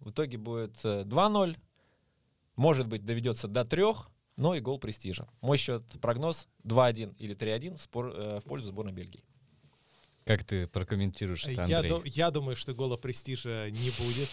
[0.00, 1.56] в итоге будет 2-0, э,
[2.56, 5.26] может быть, доведется до трех, но и гол престижа.
[5.40, 9.24] Мой счет, прогноз 2-1 или 3-1 спор, э, в пользу сборной Бельгии.
[10.24, 11.90] Как ты прокомментируешь это, Андрей?
[11.90, 14.28] Я, я думаю, что гола престижа не будет.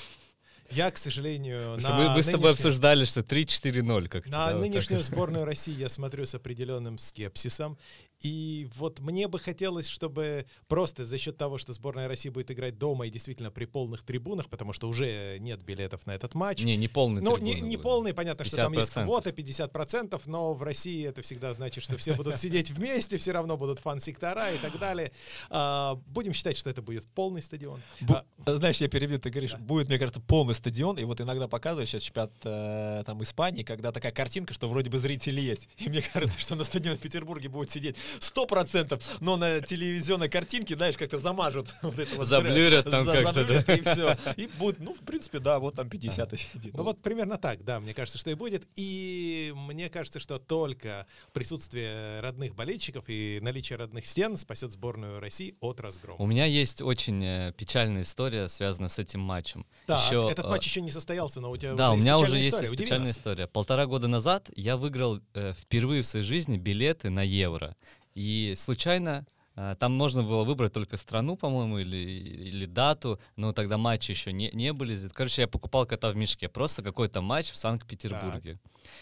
[0.72, 5.00] Я, к сожалению, на мы, мы с тобой обсуждали, что 3-4-0 как На да, нынешнюю
[5.00, 7.78] вот сборную России я смотрю с определенным скепсисом.
[8.22, 12.78] И вот мне бы хотелось, чтобы просто за счет того, что сборная России будет играть
[12.78, 16.62] дома и действительно при полных трибунах, потому что уже нет билетов на этот матч.
[16.64, 20.64] Не, не полный Ну, не, не полный, понятно, что там есть квота 50%, но в
[20.64, 24.78] России это всегда значит, что все будут сидеть вместе, все равно будут фан-сектора и так
[24.80, 25.12] далее.
[25.50, 27.82] А, будем считать, что это будет полный стадион.
[28.02, 29.58] Бу- а, знаешь, я перебью, ты говоришь, да.
[29.58, 33.92] будет, мне кажется, полный стадион, и вот иногда показывают сейчас чемпионат э, там Испании, когда
[33.92, 35.68] такая картинка, что вроде бы зрители есть.
[35.78, 40.30] И мне кажется, что на стадионе в Петербурге будет сидеть сто процентов, но на телевизионной
[40.30, 42.26] картинке, знаешь, как-то замажут вот этого.
[42.26, 43.76] Заблюрят там как-то, да?
[43.76, 44.18] И все.
[44.38, 46.74] И будет, ну, в принципе, да, вот там 50 сидит.
[46.74, 48.68] Ну вот примерно так, да, мне кажется, что и будет.
[48.76, 55.56] И мне кажется, что только присутствие родных болельщиков и наличие родных стен спасет сборную России
[55.60, 56.18] от разгрома.
[56.20, 59.66] У меня есть очень э, печальная история, связанная с этим матчем.
[59.88, 62.42] Да, еще, этот матч еще не состоялся, но у тебя да, уже у меня уже
[62.42, 62.68] история.
[62.68, 63.48] есть печальная история.
[63.48, 67.76] Полтора года назад я выиграл э, впервые в своей жизни билеты на евро.
[68.16, 73.78] И случайно э, там можно было выбрать только страну, по-моему, или, или дату, но тогда
[73.78, 74.98] матчи еще не, не были.
[75.14, 76.50] Короче, я покупал кота в мешке.
[76.50, 78.60] Просто какой-то матч в Санкт-Петербурге.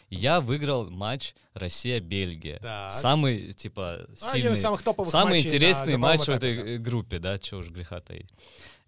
[0.09, 2.89] Я выиграл матч Россия-Бельгия.
[2.91, 7.69] Самый, типа, сильный, Один из самых самый интересный матч в этой группе, да, чего уж
[7.69, 8.29] греха таить.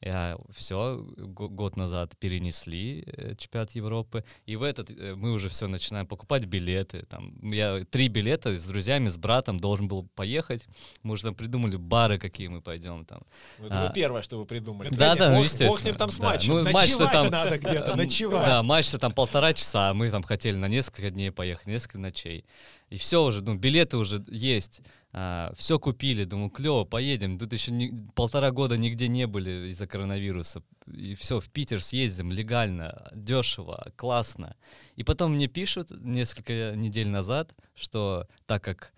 [0.01, 5.67] Я, все, год назад перенесли э, чемпионат Европы, и в этот э, мы уже все
[5.67, 7.03] начинаем покупать билеты.
[7.03, 10.65] Там, я три билета с друзьями, с братом должен был поехать.
[11.03, 13.21] Мы уже там придумали бары, какие мы пойдем там.
[13.59, 14.89] Это а, первое, что вы придумали.
[14.89, 15.69] Да, да, ну, естественно.
[15.69, 16.25] Бог с ним там с да.
[16.25, 16.53] матчем.
[16.53, 17.29] Ну, матч-то там...
[17.31, 18.45] надо где-то, ночевать.
[18.45, 22.43] Да, матч-то там полтора часа, а мы там хотели на несколько дней поехать, несколько ночей.
[22.89, 24.81] И все уже, ну, билеты уже есть,
[25.13, 27.37] а, все купили, думаю, клево, поедем.
[27.37, 30.63] Тут еще не, полтора года нигде не были из-за коронавируса.
[30.87, 34.55] И все, в Питер съездим легально, дешево, классно.
[34.95, 38.93] И потом мне пишут несколько недель назад, что так как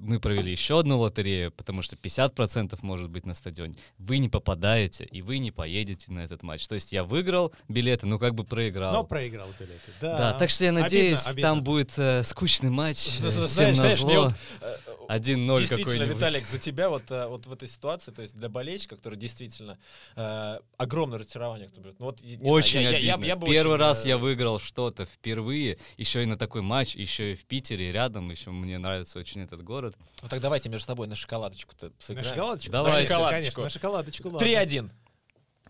[0.00, 5.04] мы провели еще одну лотерею, потому что 50% может быть на стадионе, вы не попадаете,
[5.04, 6.66] и вы не поедете на этот матч.
[6.66, 8.92] То есть я выиграл билеты, ну как бы проиграл.
[8.92, 10.18] Но проиграл билеты, да.
[10.18, 11.48] Да, так что я надеюсь, обидно, обидно.
[11.48, 14.30] там будет э, скучный матч, всем назло.
[14.60, 14.76] Э,
[15.08, 18.96] 1-0 Действительно, Виталик, за тебя вот, э, вот в этой ситуации, то есть для болельщика,
[18.96, 19.78] который действительно
[20.16, 21.98] э, огромное разочарование, кто берет.
[21.98, 23.06] Ну, вот, очень знаю, обидно.
[23.06, 24.08] Я, я, я Первый очень, раз э...
[24.10, 28.50] я выиграл что-то впервые, еще и на такой матч, еще и в Питере рядом, еще
[28.50, 29.96] мне нравится очень этот город.
[30.22, 32.28] Ну так давайте между собой на шоколадочку-то сыграем.
[32.28, 32.72] На шоколадочку?
[32.72, 32.92] Давай.
[32.92, 33.32] На шоколадочку.
[33.32, 34.46] Конечно, на шоколадочку, ладно.
[34.46, 34.90] 3-1.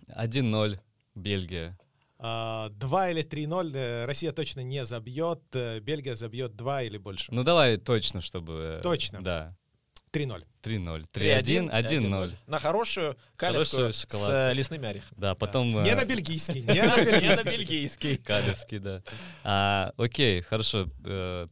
[0.09, 0.79] 1-0,
[1.15, 1.79] Бельгия.
[2.19, 7.27] 2 а, или 3-0 э, Россия точно не забьет, э, Бельгия забьет 2 или больше.
[7.31, 8.79] Ну давай точно, чтобы...
[8.79, 9.23] Э, точно?
[9.23, 9.55] Да.
[10.13, 10.47] 3-0.
[10.63, 11.07] 3-0.
[11.13, 12.33] 3-1, 1-0.
[12.47, 15.21] На хорошую калевскую с э, лесными орехами.
[15.21, 15.75] Да, потом...
[15.75, 15.83] Да.
[15.85, 17.29] Не на бельгийский, не на бельгийский.
[17.29, 18.17] Не на бельгийский.
[18.17, 19.03] Калевский, да.
[19.45, 20.87] А, окей, хорошо.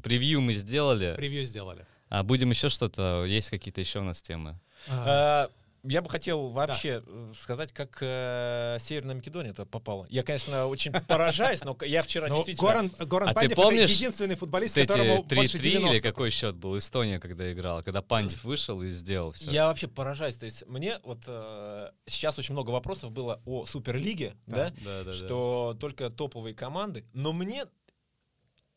[0.02, 1.14] Превью мы сделали.
[1.16, 1.86] Превью сделали.
[2.14, 3.24] А будем еще что-то?
[3.24, 4.56] Есть какие-то еще у нас темы?
[4.88, 5.50] А,
[5.82, 7.06] я бы хотел вообще да.
[7.08, 10.06] Э, сказать, как э, Северная Македония туда попала.
[10.10, 12.68] Я, конечно, очень поражаюсь, но я вчера но действительно...
[12.68, 16.30] Горан, Горан а Пандев ты помнишь, это единственный футболист, которому 3 больше 90 или какой
[16.30, 19.50] счет был Эстония, когда играл, когда Пандев вышел и сделал все?
[19.50, 20.36] Я вообще поражаюсь.
[20.36, 25.04] То есть мне вот э, сейчас очень много вопросов было о Суперлиге, да, да, да,
[25.04, 25.80] да что да.
[25.80, 27.64] только топовые команды, но мне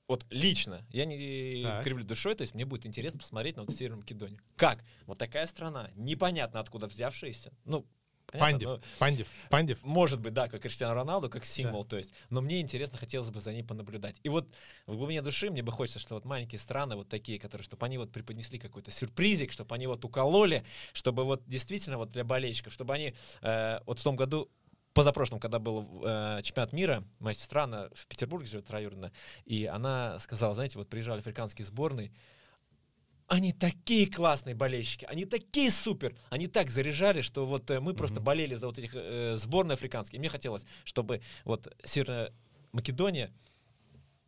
[0.07, 1.83] вот лично, я не так.
[1.83, 4.39] кривлю душой, то есть мне будет интересно посмотреть на вот Северную Македонию.
[4.55, 4.83] Как?
[5.05, 7.51] Вот такая страна, непонятно откуда взявшаяся.
[7.65, 7.85] Ну,
[8.31, 8.81] Понятно, Пандев, но...
[8.99, 9.83] Пандев, Пандев.
[9.83, 11.91] Может быть, да, как Криштиану Роналду, как символ, да.
[11.91, 12.11] то есть.
[12.29, 14.17] Но мне интересно, хотелось бы за ней понаблюдать.
[14.23, 14.49] И вот
[14.85, 17.97] в глубине души мне бы хочется, что вот маленькие страны, вот такие, которые, чтобы они
[17.97, 22.93] вот преподнесли какой-то сюрпризик, чтобы они вот укололи, чтобы вот действительно вот для болельщиков, чтобы
[22.95, 24.49] они э, вот в том году
[24.97, 29.11] позапрошлом, когда был э, чемпионат мира, моя сестра, она в Петербурге живет троюродно,
[29.45, 32.11] и она сказала, знаете, вот приезжали африканские сборные,
[33.27, 37.95] они такие классные болельщики, они такие супер, они так заряжали, что вот э, мы mm-hmm.
[37.95, 40.17] просто болели за вот этих э, сборные африканские.
[40.17, 42.33] И мне хотелось, чтобы вот Северная
[42.71, 43.31] Македония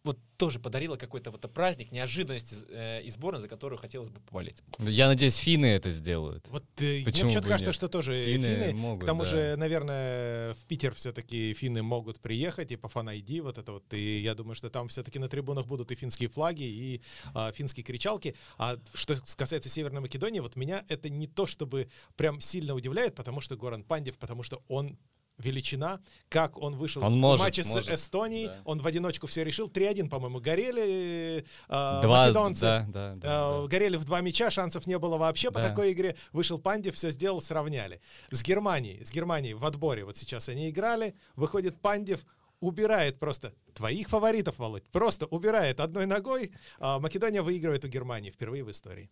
[0.03, 4.63] вот тоже подарила какой-то вот праздник, неожиданность э, и сборной, за которую хотелось бы поболеть.
[4.79, 6.47] Я надеюсь, финны это сделают.
[6.49, 7.75] Вот э, Почему мне кажется, нет?
[7.75, 9.29] что тоже финны, финны могут, к тому да.
[9.29, 14.19] же, наверное, в Питер все-таки финны могут приехать и по фан-айди вот это вот, и
[14.19, 17.01] я думаю, что там все-таки на трибунах будут и финские флаги, и
[17.35, 18.35] э, финские кричалки.
[18.57, 23.41] А что касается Северной Македонии, вот меня это не то чтобы прям сильно удивляет, потому
[23.41, 24.97] что Горан Пандев, потому что он
[25.39, 27.87] величина, как он вышел он в может, матче может.
[27.87, 28.61] с Эстонией, да.
[28.65, 33.67] он в одиночку все решил, 3-1, по-моему, горели э, два, македонцы, да, да, да, э,
[33.67, 35.61] горели в два мяча, шансов не было вообще да.
[35.61, 38.01] по такой игре, вышел Пандев, все сделал, сравняли.
[38.31, 42.25] С Германией, с Германией в отборе вот сейчас они играли, выходит Пандев,
[42.59, 48.63] убирает просто твоих фаворитов, Володь, просто убирает одной ногой, а Македония выигрывает у Германии впервые
[48.63, 49.09] в истории.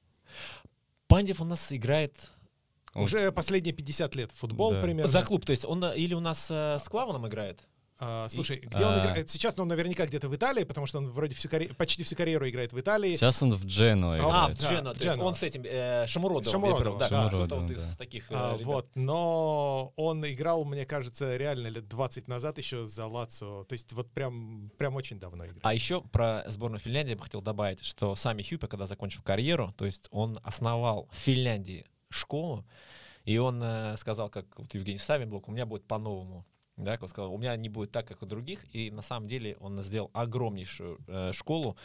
[1.08, 2.30] Пандев у нас играет
[2.93, 4.82] уже последние 50 лет футбол да.
[4.82, 5.12] примерно.
[5.12, 7.67] За клуб, то есть он или у нас э, с Клаваном играет?
[8.00, 8.93] А, слушай, где а...
[8.93, 9.30] он играет?
[9.30, 12.47] Сейчас он наверняка где-то в Италии, потому что он вроде всю карьеру, почти всю карьеру
[12.47, 13.15] играет в Италии.
[13.15, 14.34] Сейчас он в Джену а, играет.
[14.34, 16.52] А, в Джену, да, то он с этим э, Шамуродовым.
[16.52, 21.38] Шамуродовым, да, да, кто-то вот из таких э, а, Вот, но он играл, мне кажется,
[21.38, 25.60] реально лет 20 назад еще за Лацо, то есть вот прям, прям очень давно играл.
[25.63, 29.73] А еще про сборную Финляндии я бы хотел добавить, что сами Хьюпе, когда закончил карьеру,
[29.76, 32.65] то есть он основал в Финляндии школу,
[33.28, 36.46] и он э, сказал, как вот Евгений Савинблок, у меня будет по-новому.
[36.78, 38.63] Да, как он сказал, у меня не будет так, как у других.
[38.74, 41.76] И на самом деле он сделал огромнейшую э, школу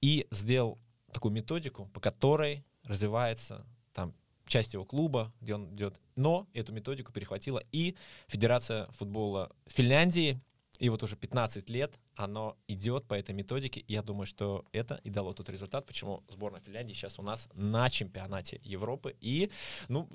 [0.00, 0.78] и сделал
[1.12, 4.14] такую методику, по которой развивается там
[4.46, 6.00] часть его клуба, где он идет.
[6.16, 7.96] Но эту методику перехватила и
[8.28, 10.40] Федерация футбола Финляндии.
[10.78, 13.80] И вот уже 15 лет оно идет по этой методике.
[13.80, 17.48] И я думаю, что это и дало тот результат, почему сборная Финляндии сейчас у нас
[17.54, 19.14] на чемпионате Европы.
[19.20, 19.50] И,
[19.86, 20.08] ну,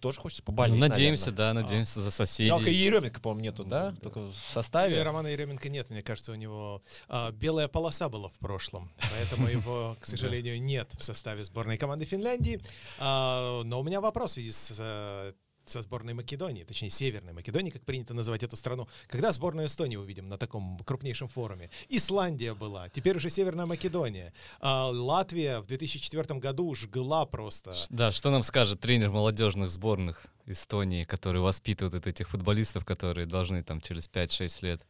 [0.00, 0.74] тоже хочется поболеть.
[0.74, 1.54] Ну, надеемся, наверное.
[1.54, 2.02] да, надеемся а.
[2.02, 2.48] за соседей.
[2.48, 3.94] Жалко, Еременко, по-моему, нету, да?
[4.02, 4.98] Только в составе.
[4.98, 9.48] И Романа Еременко нет, мне кажется, у него а, белая полоса была в прошлом, поэтому
[9.48, 12.62] его, к сожалению, нет в составе сборной команды Финляндии.
[12.98, 15.34] А, но у меня вопрос в связи с
[15.70, 18.88] со сборной Македонии, точнее Северной Македонии, как принято называть эту страну.
[19.08, 21.70] Когда сборную Эстонии увидим на таком крупнейшем форуме?
[21.88, 24.32] Исландия была, теперь уже Северная Македония.
[24.60, 27.74] А Латвия в 2004 году жгла просто.
[27.90, 33.80] Да, что нам скажет тренер молодежных сборных Эстонии, который воспитывает этих футболистов, которые должны там
[33.80, 34.86] через 5-6 лет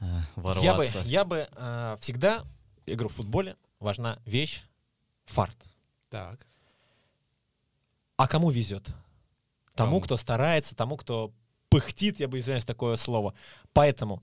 [0.00, 0.04] э,
[0.36, 0.98] ворваться?
[1.04, 2.44] Я бы, я бы э, всегда,
[2.86, 4.62] игру в футболе, важна вещь
[5.24, 5.56] фарт.
[6.10, 6.46] Так.
[8.16, 8.88] А кому везет?
[9.74, 11.32] Тому, кто старается, тому, кто
[11.68, 13.34] пыхтит, я бы извиняюсь такое слово.
[13.72, 14.22] Поэтому,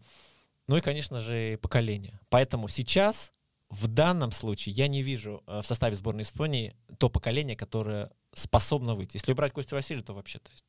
[0.67, 2.19] ну и, конечно же, поколение.
[2.29, 3.33] Поэтому сейчас,
[3.69, 8.95] в данном случае, я не вижу э, в составе сборной Эстонии то поколение, которое способно
[8.95, 9.17] выйти.
[9.17, 10.65] Если брать Костю Василию, то вообще, то есть,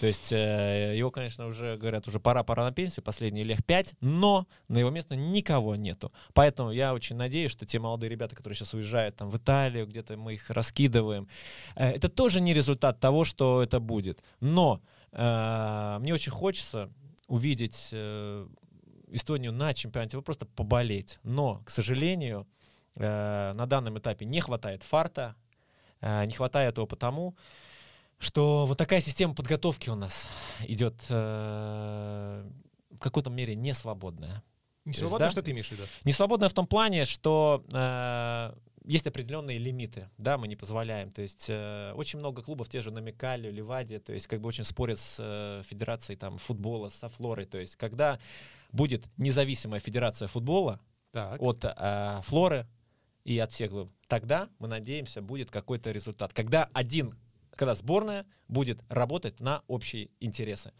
[0.00, 3.94] то есть э, его, конечно, уже говорят, уже пора, пора на пенсию, последние лет пять,
[4.00, 6.12] но на его место никого нету.
[6.34, 10.16] Поэтому я очень надеюсь, что те молодые ребята, которые сейчас уезжают там в Италию, где-то
[10.16, 11.28] мы их раскидываем,
[11.74, 14.22] э, это тоже не результат того, что это будет.
[14.40, 14.80] Но
[15.12, 16.90] мне очень хочется
[17.26, 17.94] увидеть
[19.08, 21.18] Эстонию на чемпионате, просто поболеть.
[21.22, 22.46] Но, к сожалению,
[22.94, 25.36] э, на данном этапе не хватает фарта,
[26.00, 27.34] Э, не хватает этого потому,
[28.18, 30.28] что вот такая система подготовки у нас
[30.60, 32.48] идет э,
[32.90, 34.42] в какой-то мере не свободная.
[34.84, 35.32] Не свободная, да?
[35.32, 35.82] что ты имеешь в виду?
[36.04, 38.54] Не свободная в том плане, что э,
[38.84, 41.10] есть определенные лимиты, да, мы не позволяем.
[41.10, 44.48] То есть э, очень много клубов, те же на Микале, Ливаде, то есть как бы
[44.48, 47.46] очень спорят с э, федерацией там футбола, со Флорой.
[47.46, 48.20] То есть когда
[48.76, 51.40] будет независимая федерация футбола так.
[51.42, 52.66] от э, Флоры,
[53.26, 56.32] и от всех групп, тогда, мы надеемся, будет какой-то результат.
[56.32, 57.18] Когда один,
[57.50, 60.72] когда сборная будет работать на общие интересы.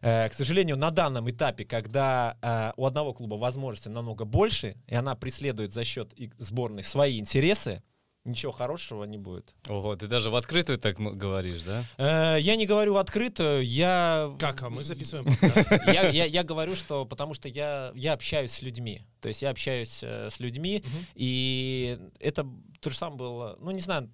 [0.00, 4.94] Э, к сожалению, на данном этапе, когда э, у одного клуба возможности намного больше, и
[4.94, 7.82] она преследует за счет сборной свои интересы,
[8.24, 9.54] ничего хорошего не будет.
[9.68, 11.84] Ого, ты даже в открытую так говоришь, да?
[11.98, 14.34] Э, я не говорю в открытую, я...
[14.38, 15.26] Как, а мы записываем
[15.86, 19.02] я, я, я говорю, что потому что я, я общаюсь с людьми.
[19.20, 20.82] То есть я общаюсь э, с людьми,
[21.14, 22.46] и это
[22.80, 24.10] то же самое было, ну не знаю,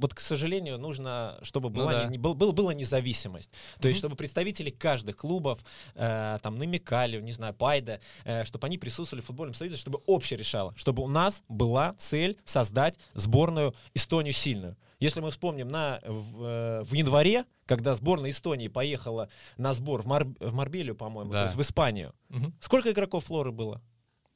[0.00, 2.06] вот, к сожалению, нужно, чтобы ну была, ну, да.
[2.06, 3.50] не, был, был, была независимость.
[3.50, 3.88] То mm-hmm.
[3.88, 5.60] есть, чтобы представители каждых клубов,
[5.94, 10.38] э, там, намекали, не знаю, Пайда, э, чтобы они присутствовали в футбольном союзе, чтобы общее
[10.38, 14.76] решало, чтобы у нас была цель создать сборную Эстонию сильную.
[15.00, 20.06] Если мы вспомним на, в, э, в январе, когда сборная Эстонии поехала на сбор в,
[20.06, 21.38] Мар, в Марбелию, по-моему, да.
[21.38, 22.52] то есть в Испанию, угу.
[22.60, 23.80] сколько игроков Флоры было?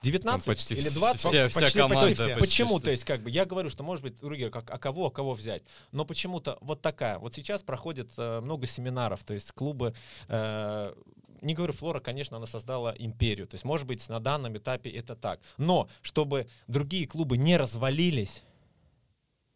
[0.05, 1.21] 19 почти или 20?
[1.21, 2.07] Вся, вся почти, команда.
[2.07, 2.81] Почти, почти, почему?
[2.81, 5.33] То есть, как бы, я говорю, что, может быть, Ругер, как, а кого, а кого
[5.33, 5.63] взять?
[5.93, 7.19] Но почему-то вот такая.
[7.19, 9.95] Вот сейчас проходит э, много семинаров, то есть клубы...
[10.29, 10.93] Э,
[11.41, 13.47] не говорю, Флора, конечно, она создала империю.
[13.47, 15.41] То есть, может быть, на данном этапе это так.
[15.59, 18.43] Но чтобы другие клубы не развалились,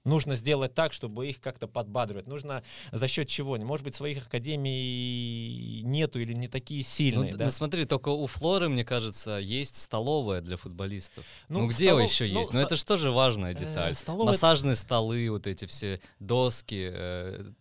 [0.09, 2.27] нужно сделать так, чтобы их как-то подбадривать.
[2.27, 3.57] Нужно за счет чего?
[3.57, 7.33] Может быть, своих академий нету или не такие сильные.
[7.33, 7.45] Ну, да?
[7.47, 11.25] ну смотри, только у Флоры, мне кажется, есть столовая для футболистов.
[11.49, 12.11] Ну, ну где столов...
[12.11, 12.53] еще ну, есть?
[12.53, 13.93] Ну, это же тоже важная э, деталь.
[13.93, 14.33] Э, столовая...
[14.33, 17.53] Массажные столы, вот эти все доски, э,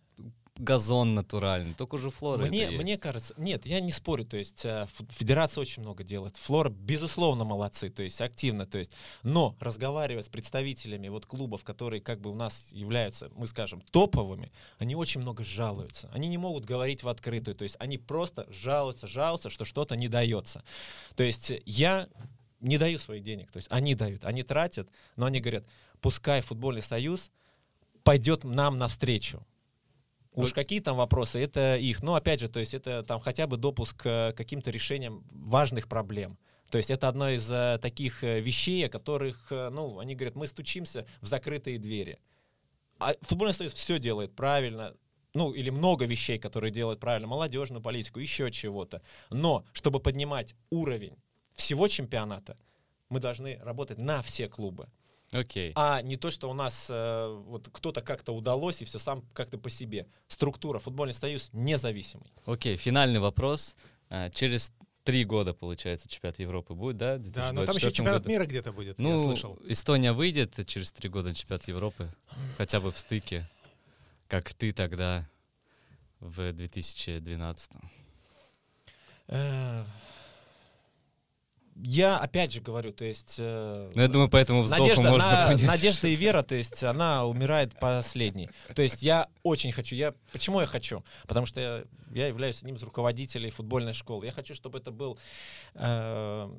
[0.58, 4.86] газон натуральный, только уже флора мне, мне кажется, нет, я не спорю, то есть э,
[5.10, 8.92] федерация очень много делает, флора безусловно молодцы, то есть активно, то есть,
[9.22, 14.50] но разговаривая с представителями вот клубов, которые как бы у нас являются, мы скажем, топовыми,
[14.78, 19.06] они очень много жалуются, они не могут говорить в открытую, то есть они просто жалуются,
[19.06, 20.64] жалуются, что что-то не дается,
[21.14, 22.08] то есть я
[22.60, 25.64] не даю своих денег, то есть они дают, они тратят, но они говорят,
[26.00, 27.30] пускай футбольный союз
[28.02, 29.46] пойдет нам навстречу,
[30.34, 32.02] Уж какие там вопросы, это их.
[32.02, 36.38] Но опять же, то есть это там хотя бы допуск к каким-то решениям важных проблем.
[36.70, 40.46] То есть это одно из uh, таких uh, вещей, о которых, ну, они говорят, мы
[40.46, 42.18] стучимся в закрытые двери.
[42.98, 44.94] А футбольный союз все делает правильно,
[45.34, 49.02] ну, или много вещей, которые делают правильно, молодежную политику, еще чего-то.
[49.30, 51.16] Но, чтобы поднимать уровень
[51.54, 52.58] всего чемпионата,
[53.08, 54.88] мы должны работать на все клубы.
[55.32, 55.70] Окей.
[55.70, 55.72] Okay.
[55.76, 59.58] А не то, что у нас э, вот кто-то как-то удалось и все сам как-то
[59.58, 60.06] по себе.
[60.26, 62.32] Структура, футбольный союз независимый.
[62.46, 63.76] Окей, okay, финальный вопрос.
[64.08, 64.72] А, через
[65.04, 67.18] три года, получается, чемпионат Европы будет, да?
[67.18, 68.30] Да, но там еще чемпионат году.
[68.30, 69.58] мира где-то будет, ну, я слышал.
[69.64, 72.12] Эстония выйдет через три года на чемпионат Европы,
[72.56, 73.48] хотя бы в стыке,
[74.28, 75.28] как ты тогда
[76.20, 77.70] в 2012.
[81.80, 83.36] Я опять же говорю, то есть...
[83.38, 85.62] Э, ну, я думаю, поэтому надежда, можно на, понять.
[85.62, 88.50] Надежда и вера, то есть она умирает последней.
[88.74, 90.14] То есть я очень хочу, я...
[90.32, 91.04] Почему я хочу?
[91.26, 94.26] Потому что я, я являюсь одним из руководителей футбольной школы.
[94.26, 95.18] Я хочу, чтобы это был...
[95.74, 96.50] Э,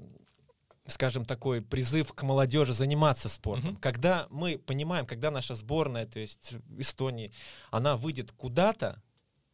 [0.88, 3.72] скажем, такой призыв к молодежи заниматься спортом.
[3.72, 3.80] Mm-hmm.
[3.80, 7.32] Когда мы понимаем, когда наша сборная, то есть Эстонии,
[7.70, 9.02] она выйдет куда-то,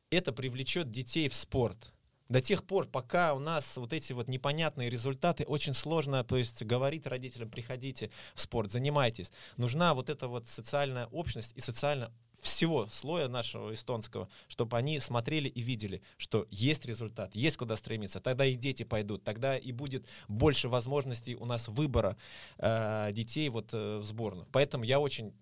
[0.10, 1.92] это привлечет детей в спорт.
[2.30, 6.64] До тех пор, пока у нас вот эти вот непонятные результаты, очень сложно, то есть
[6.64, 9.32] говорить родителям, приходите в спорт, занимайтесь.
[9.58, 12.12] Нужна вот эта вот социальная общность и социально
[12.42, 18.20] всего слоя нашего эстонского, чтобы они смотрели и видели, что есть результат, есть куда стремиться.
[18.20, 22.18] Тогда и дети пойдут, тогда и будет больше возможностей у нас выбора
[22.58, 24.48] э, детей вот э, в сборную.
[24.52, 25.34] Поэтому я очень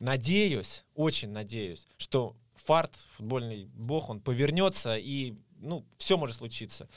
[0.00, 6.88] надеюсь, очень надеюсь, что фарт, футбольный бог, он повернется и, ну, все может случиться.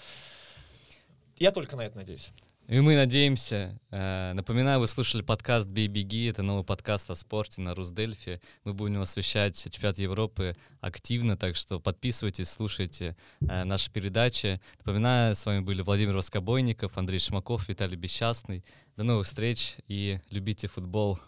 [1.37, 2.31] Я только на это надеюсь.
[2.67, 3.77] И мы надеемся.
[3.89, 6.27] Э, напоминаю, вы слушали подкаст «Бей, беги».
[6.27, 8.39] Это новый подкаст о спорте на Русдельфе.
[8.63, 14.61] Мы будем освещать чемпионат Европы активно, так что подписывайтесь, слушайте э, наши передачи.
[14.77, 18.63] Напоминаю, с вами были Владимир Воскобойников, Андрей Шмаков, Виталий Бесчастный.
[18.95, 21.19] До новых встреч и любите футбол.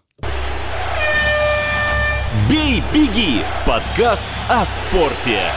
[2.49, 5.51] «Бей, беги»— подкаст о спорте.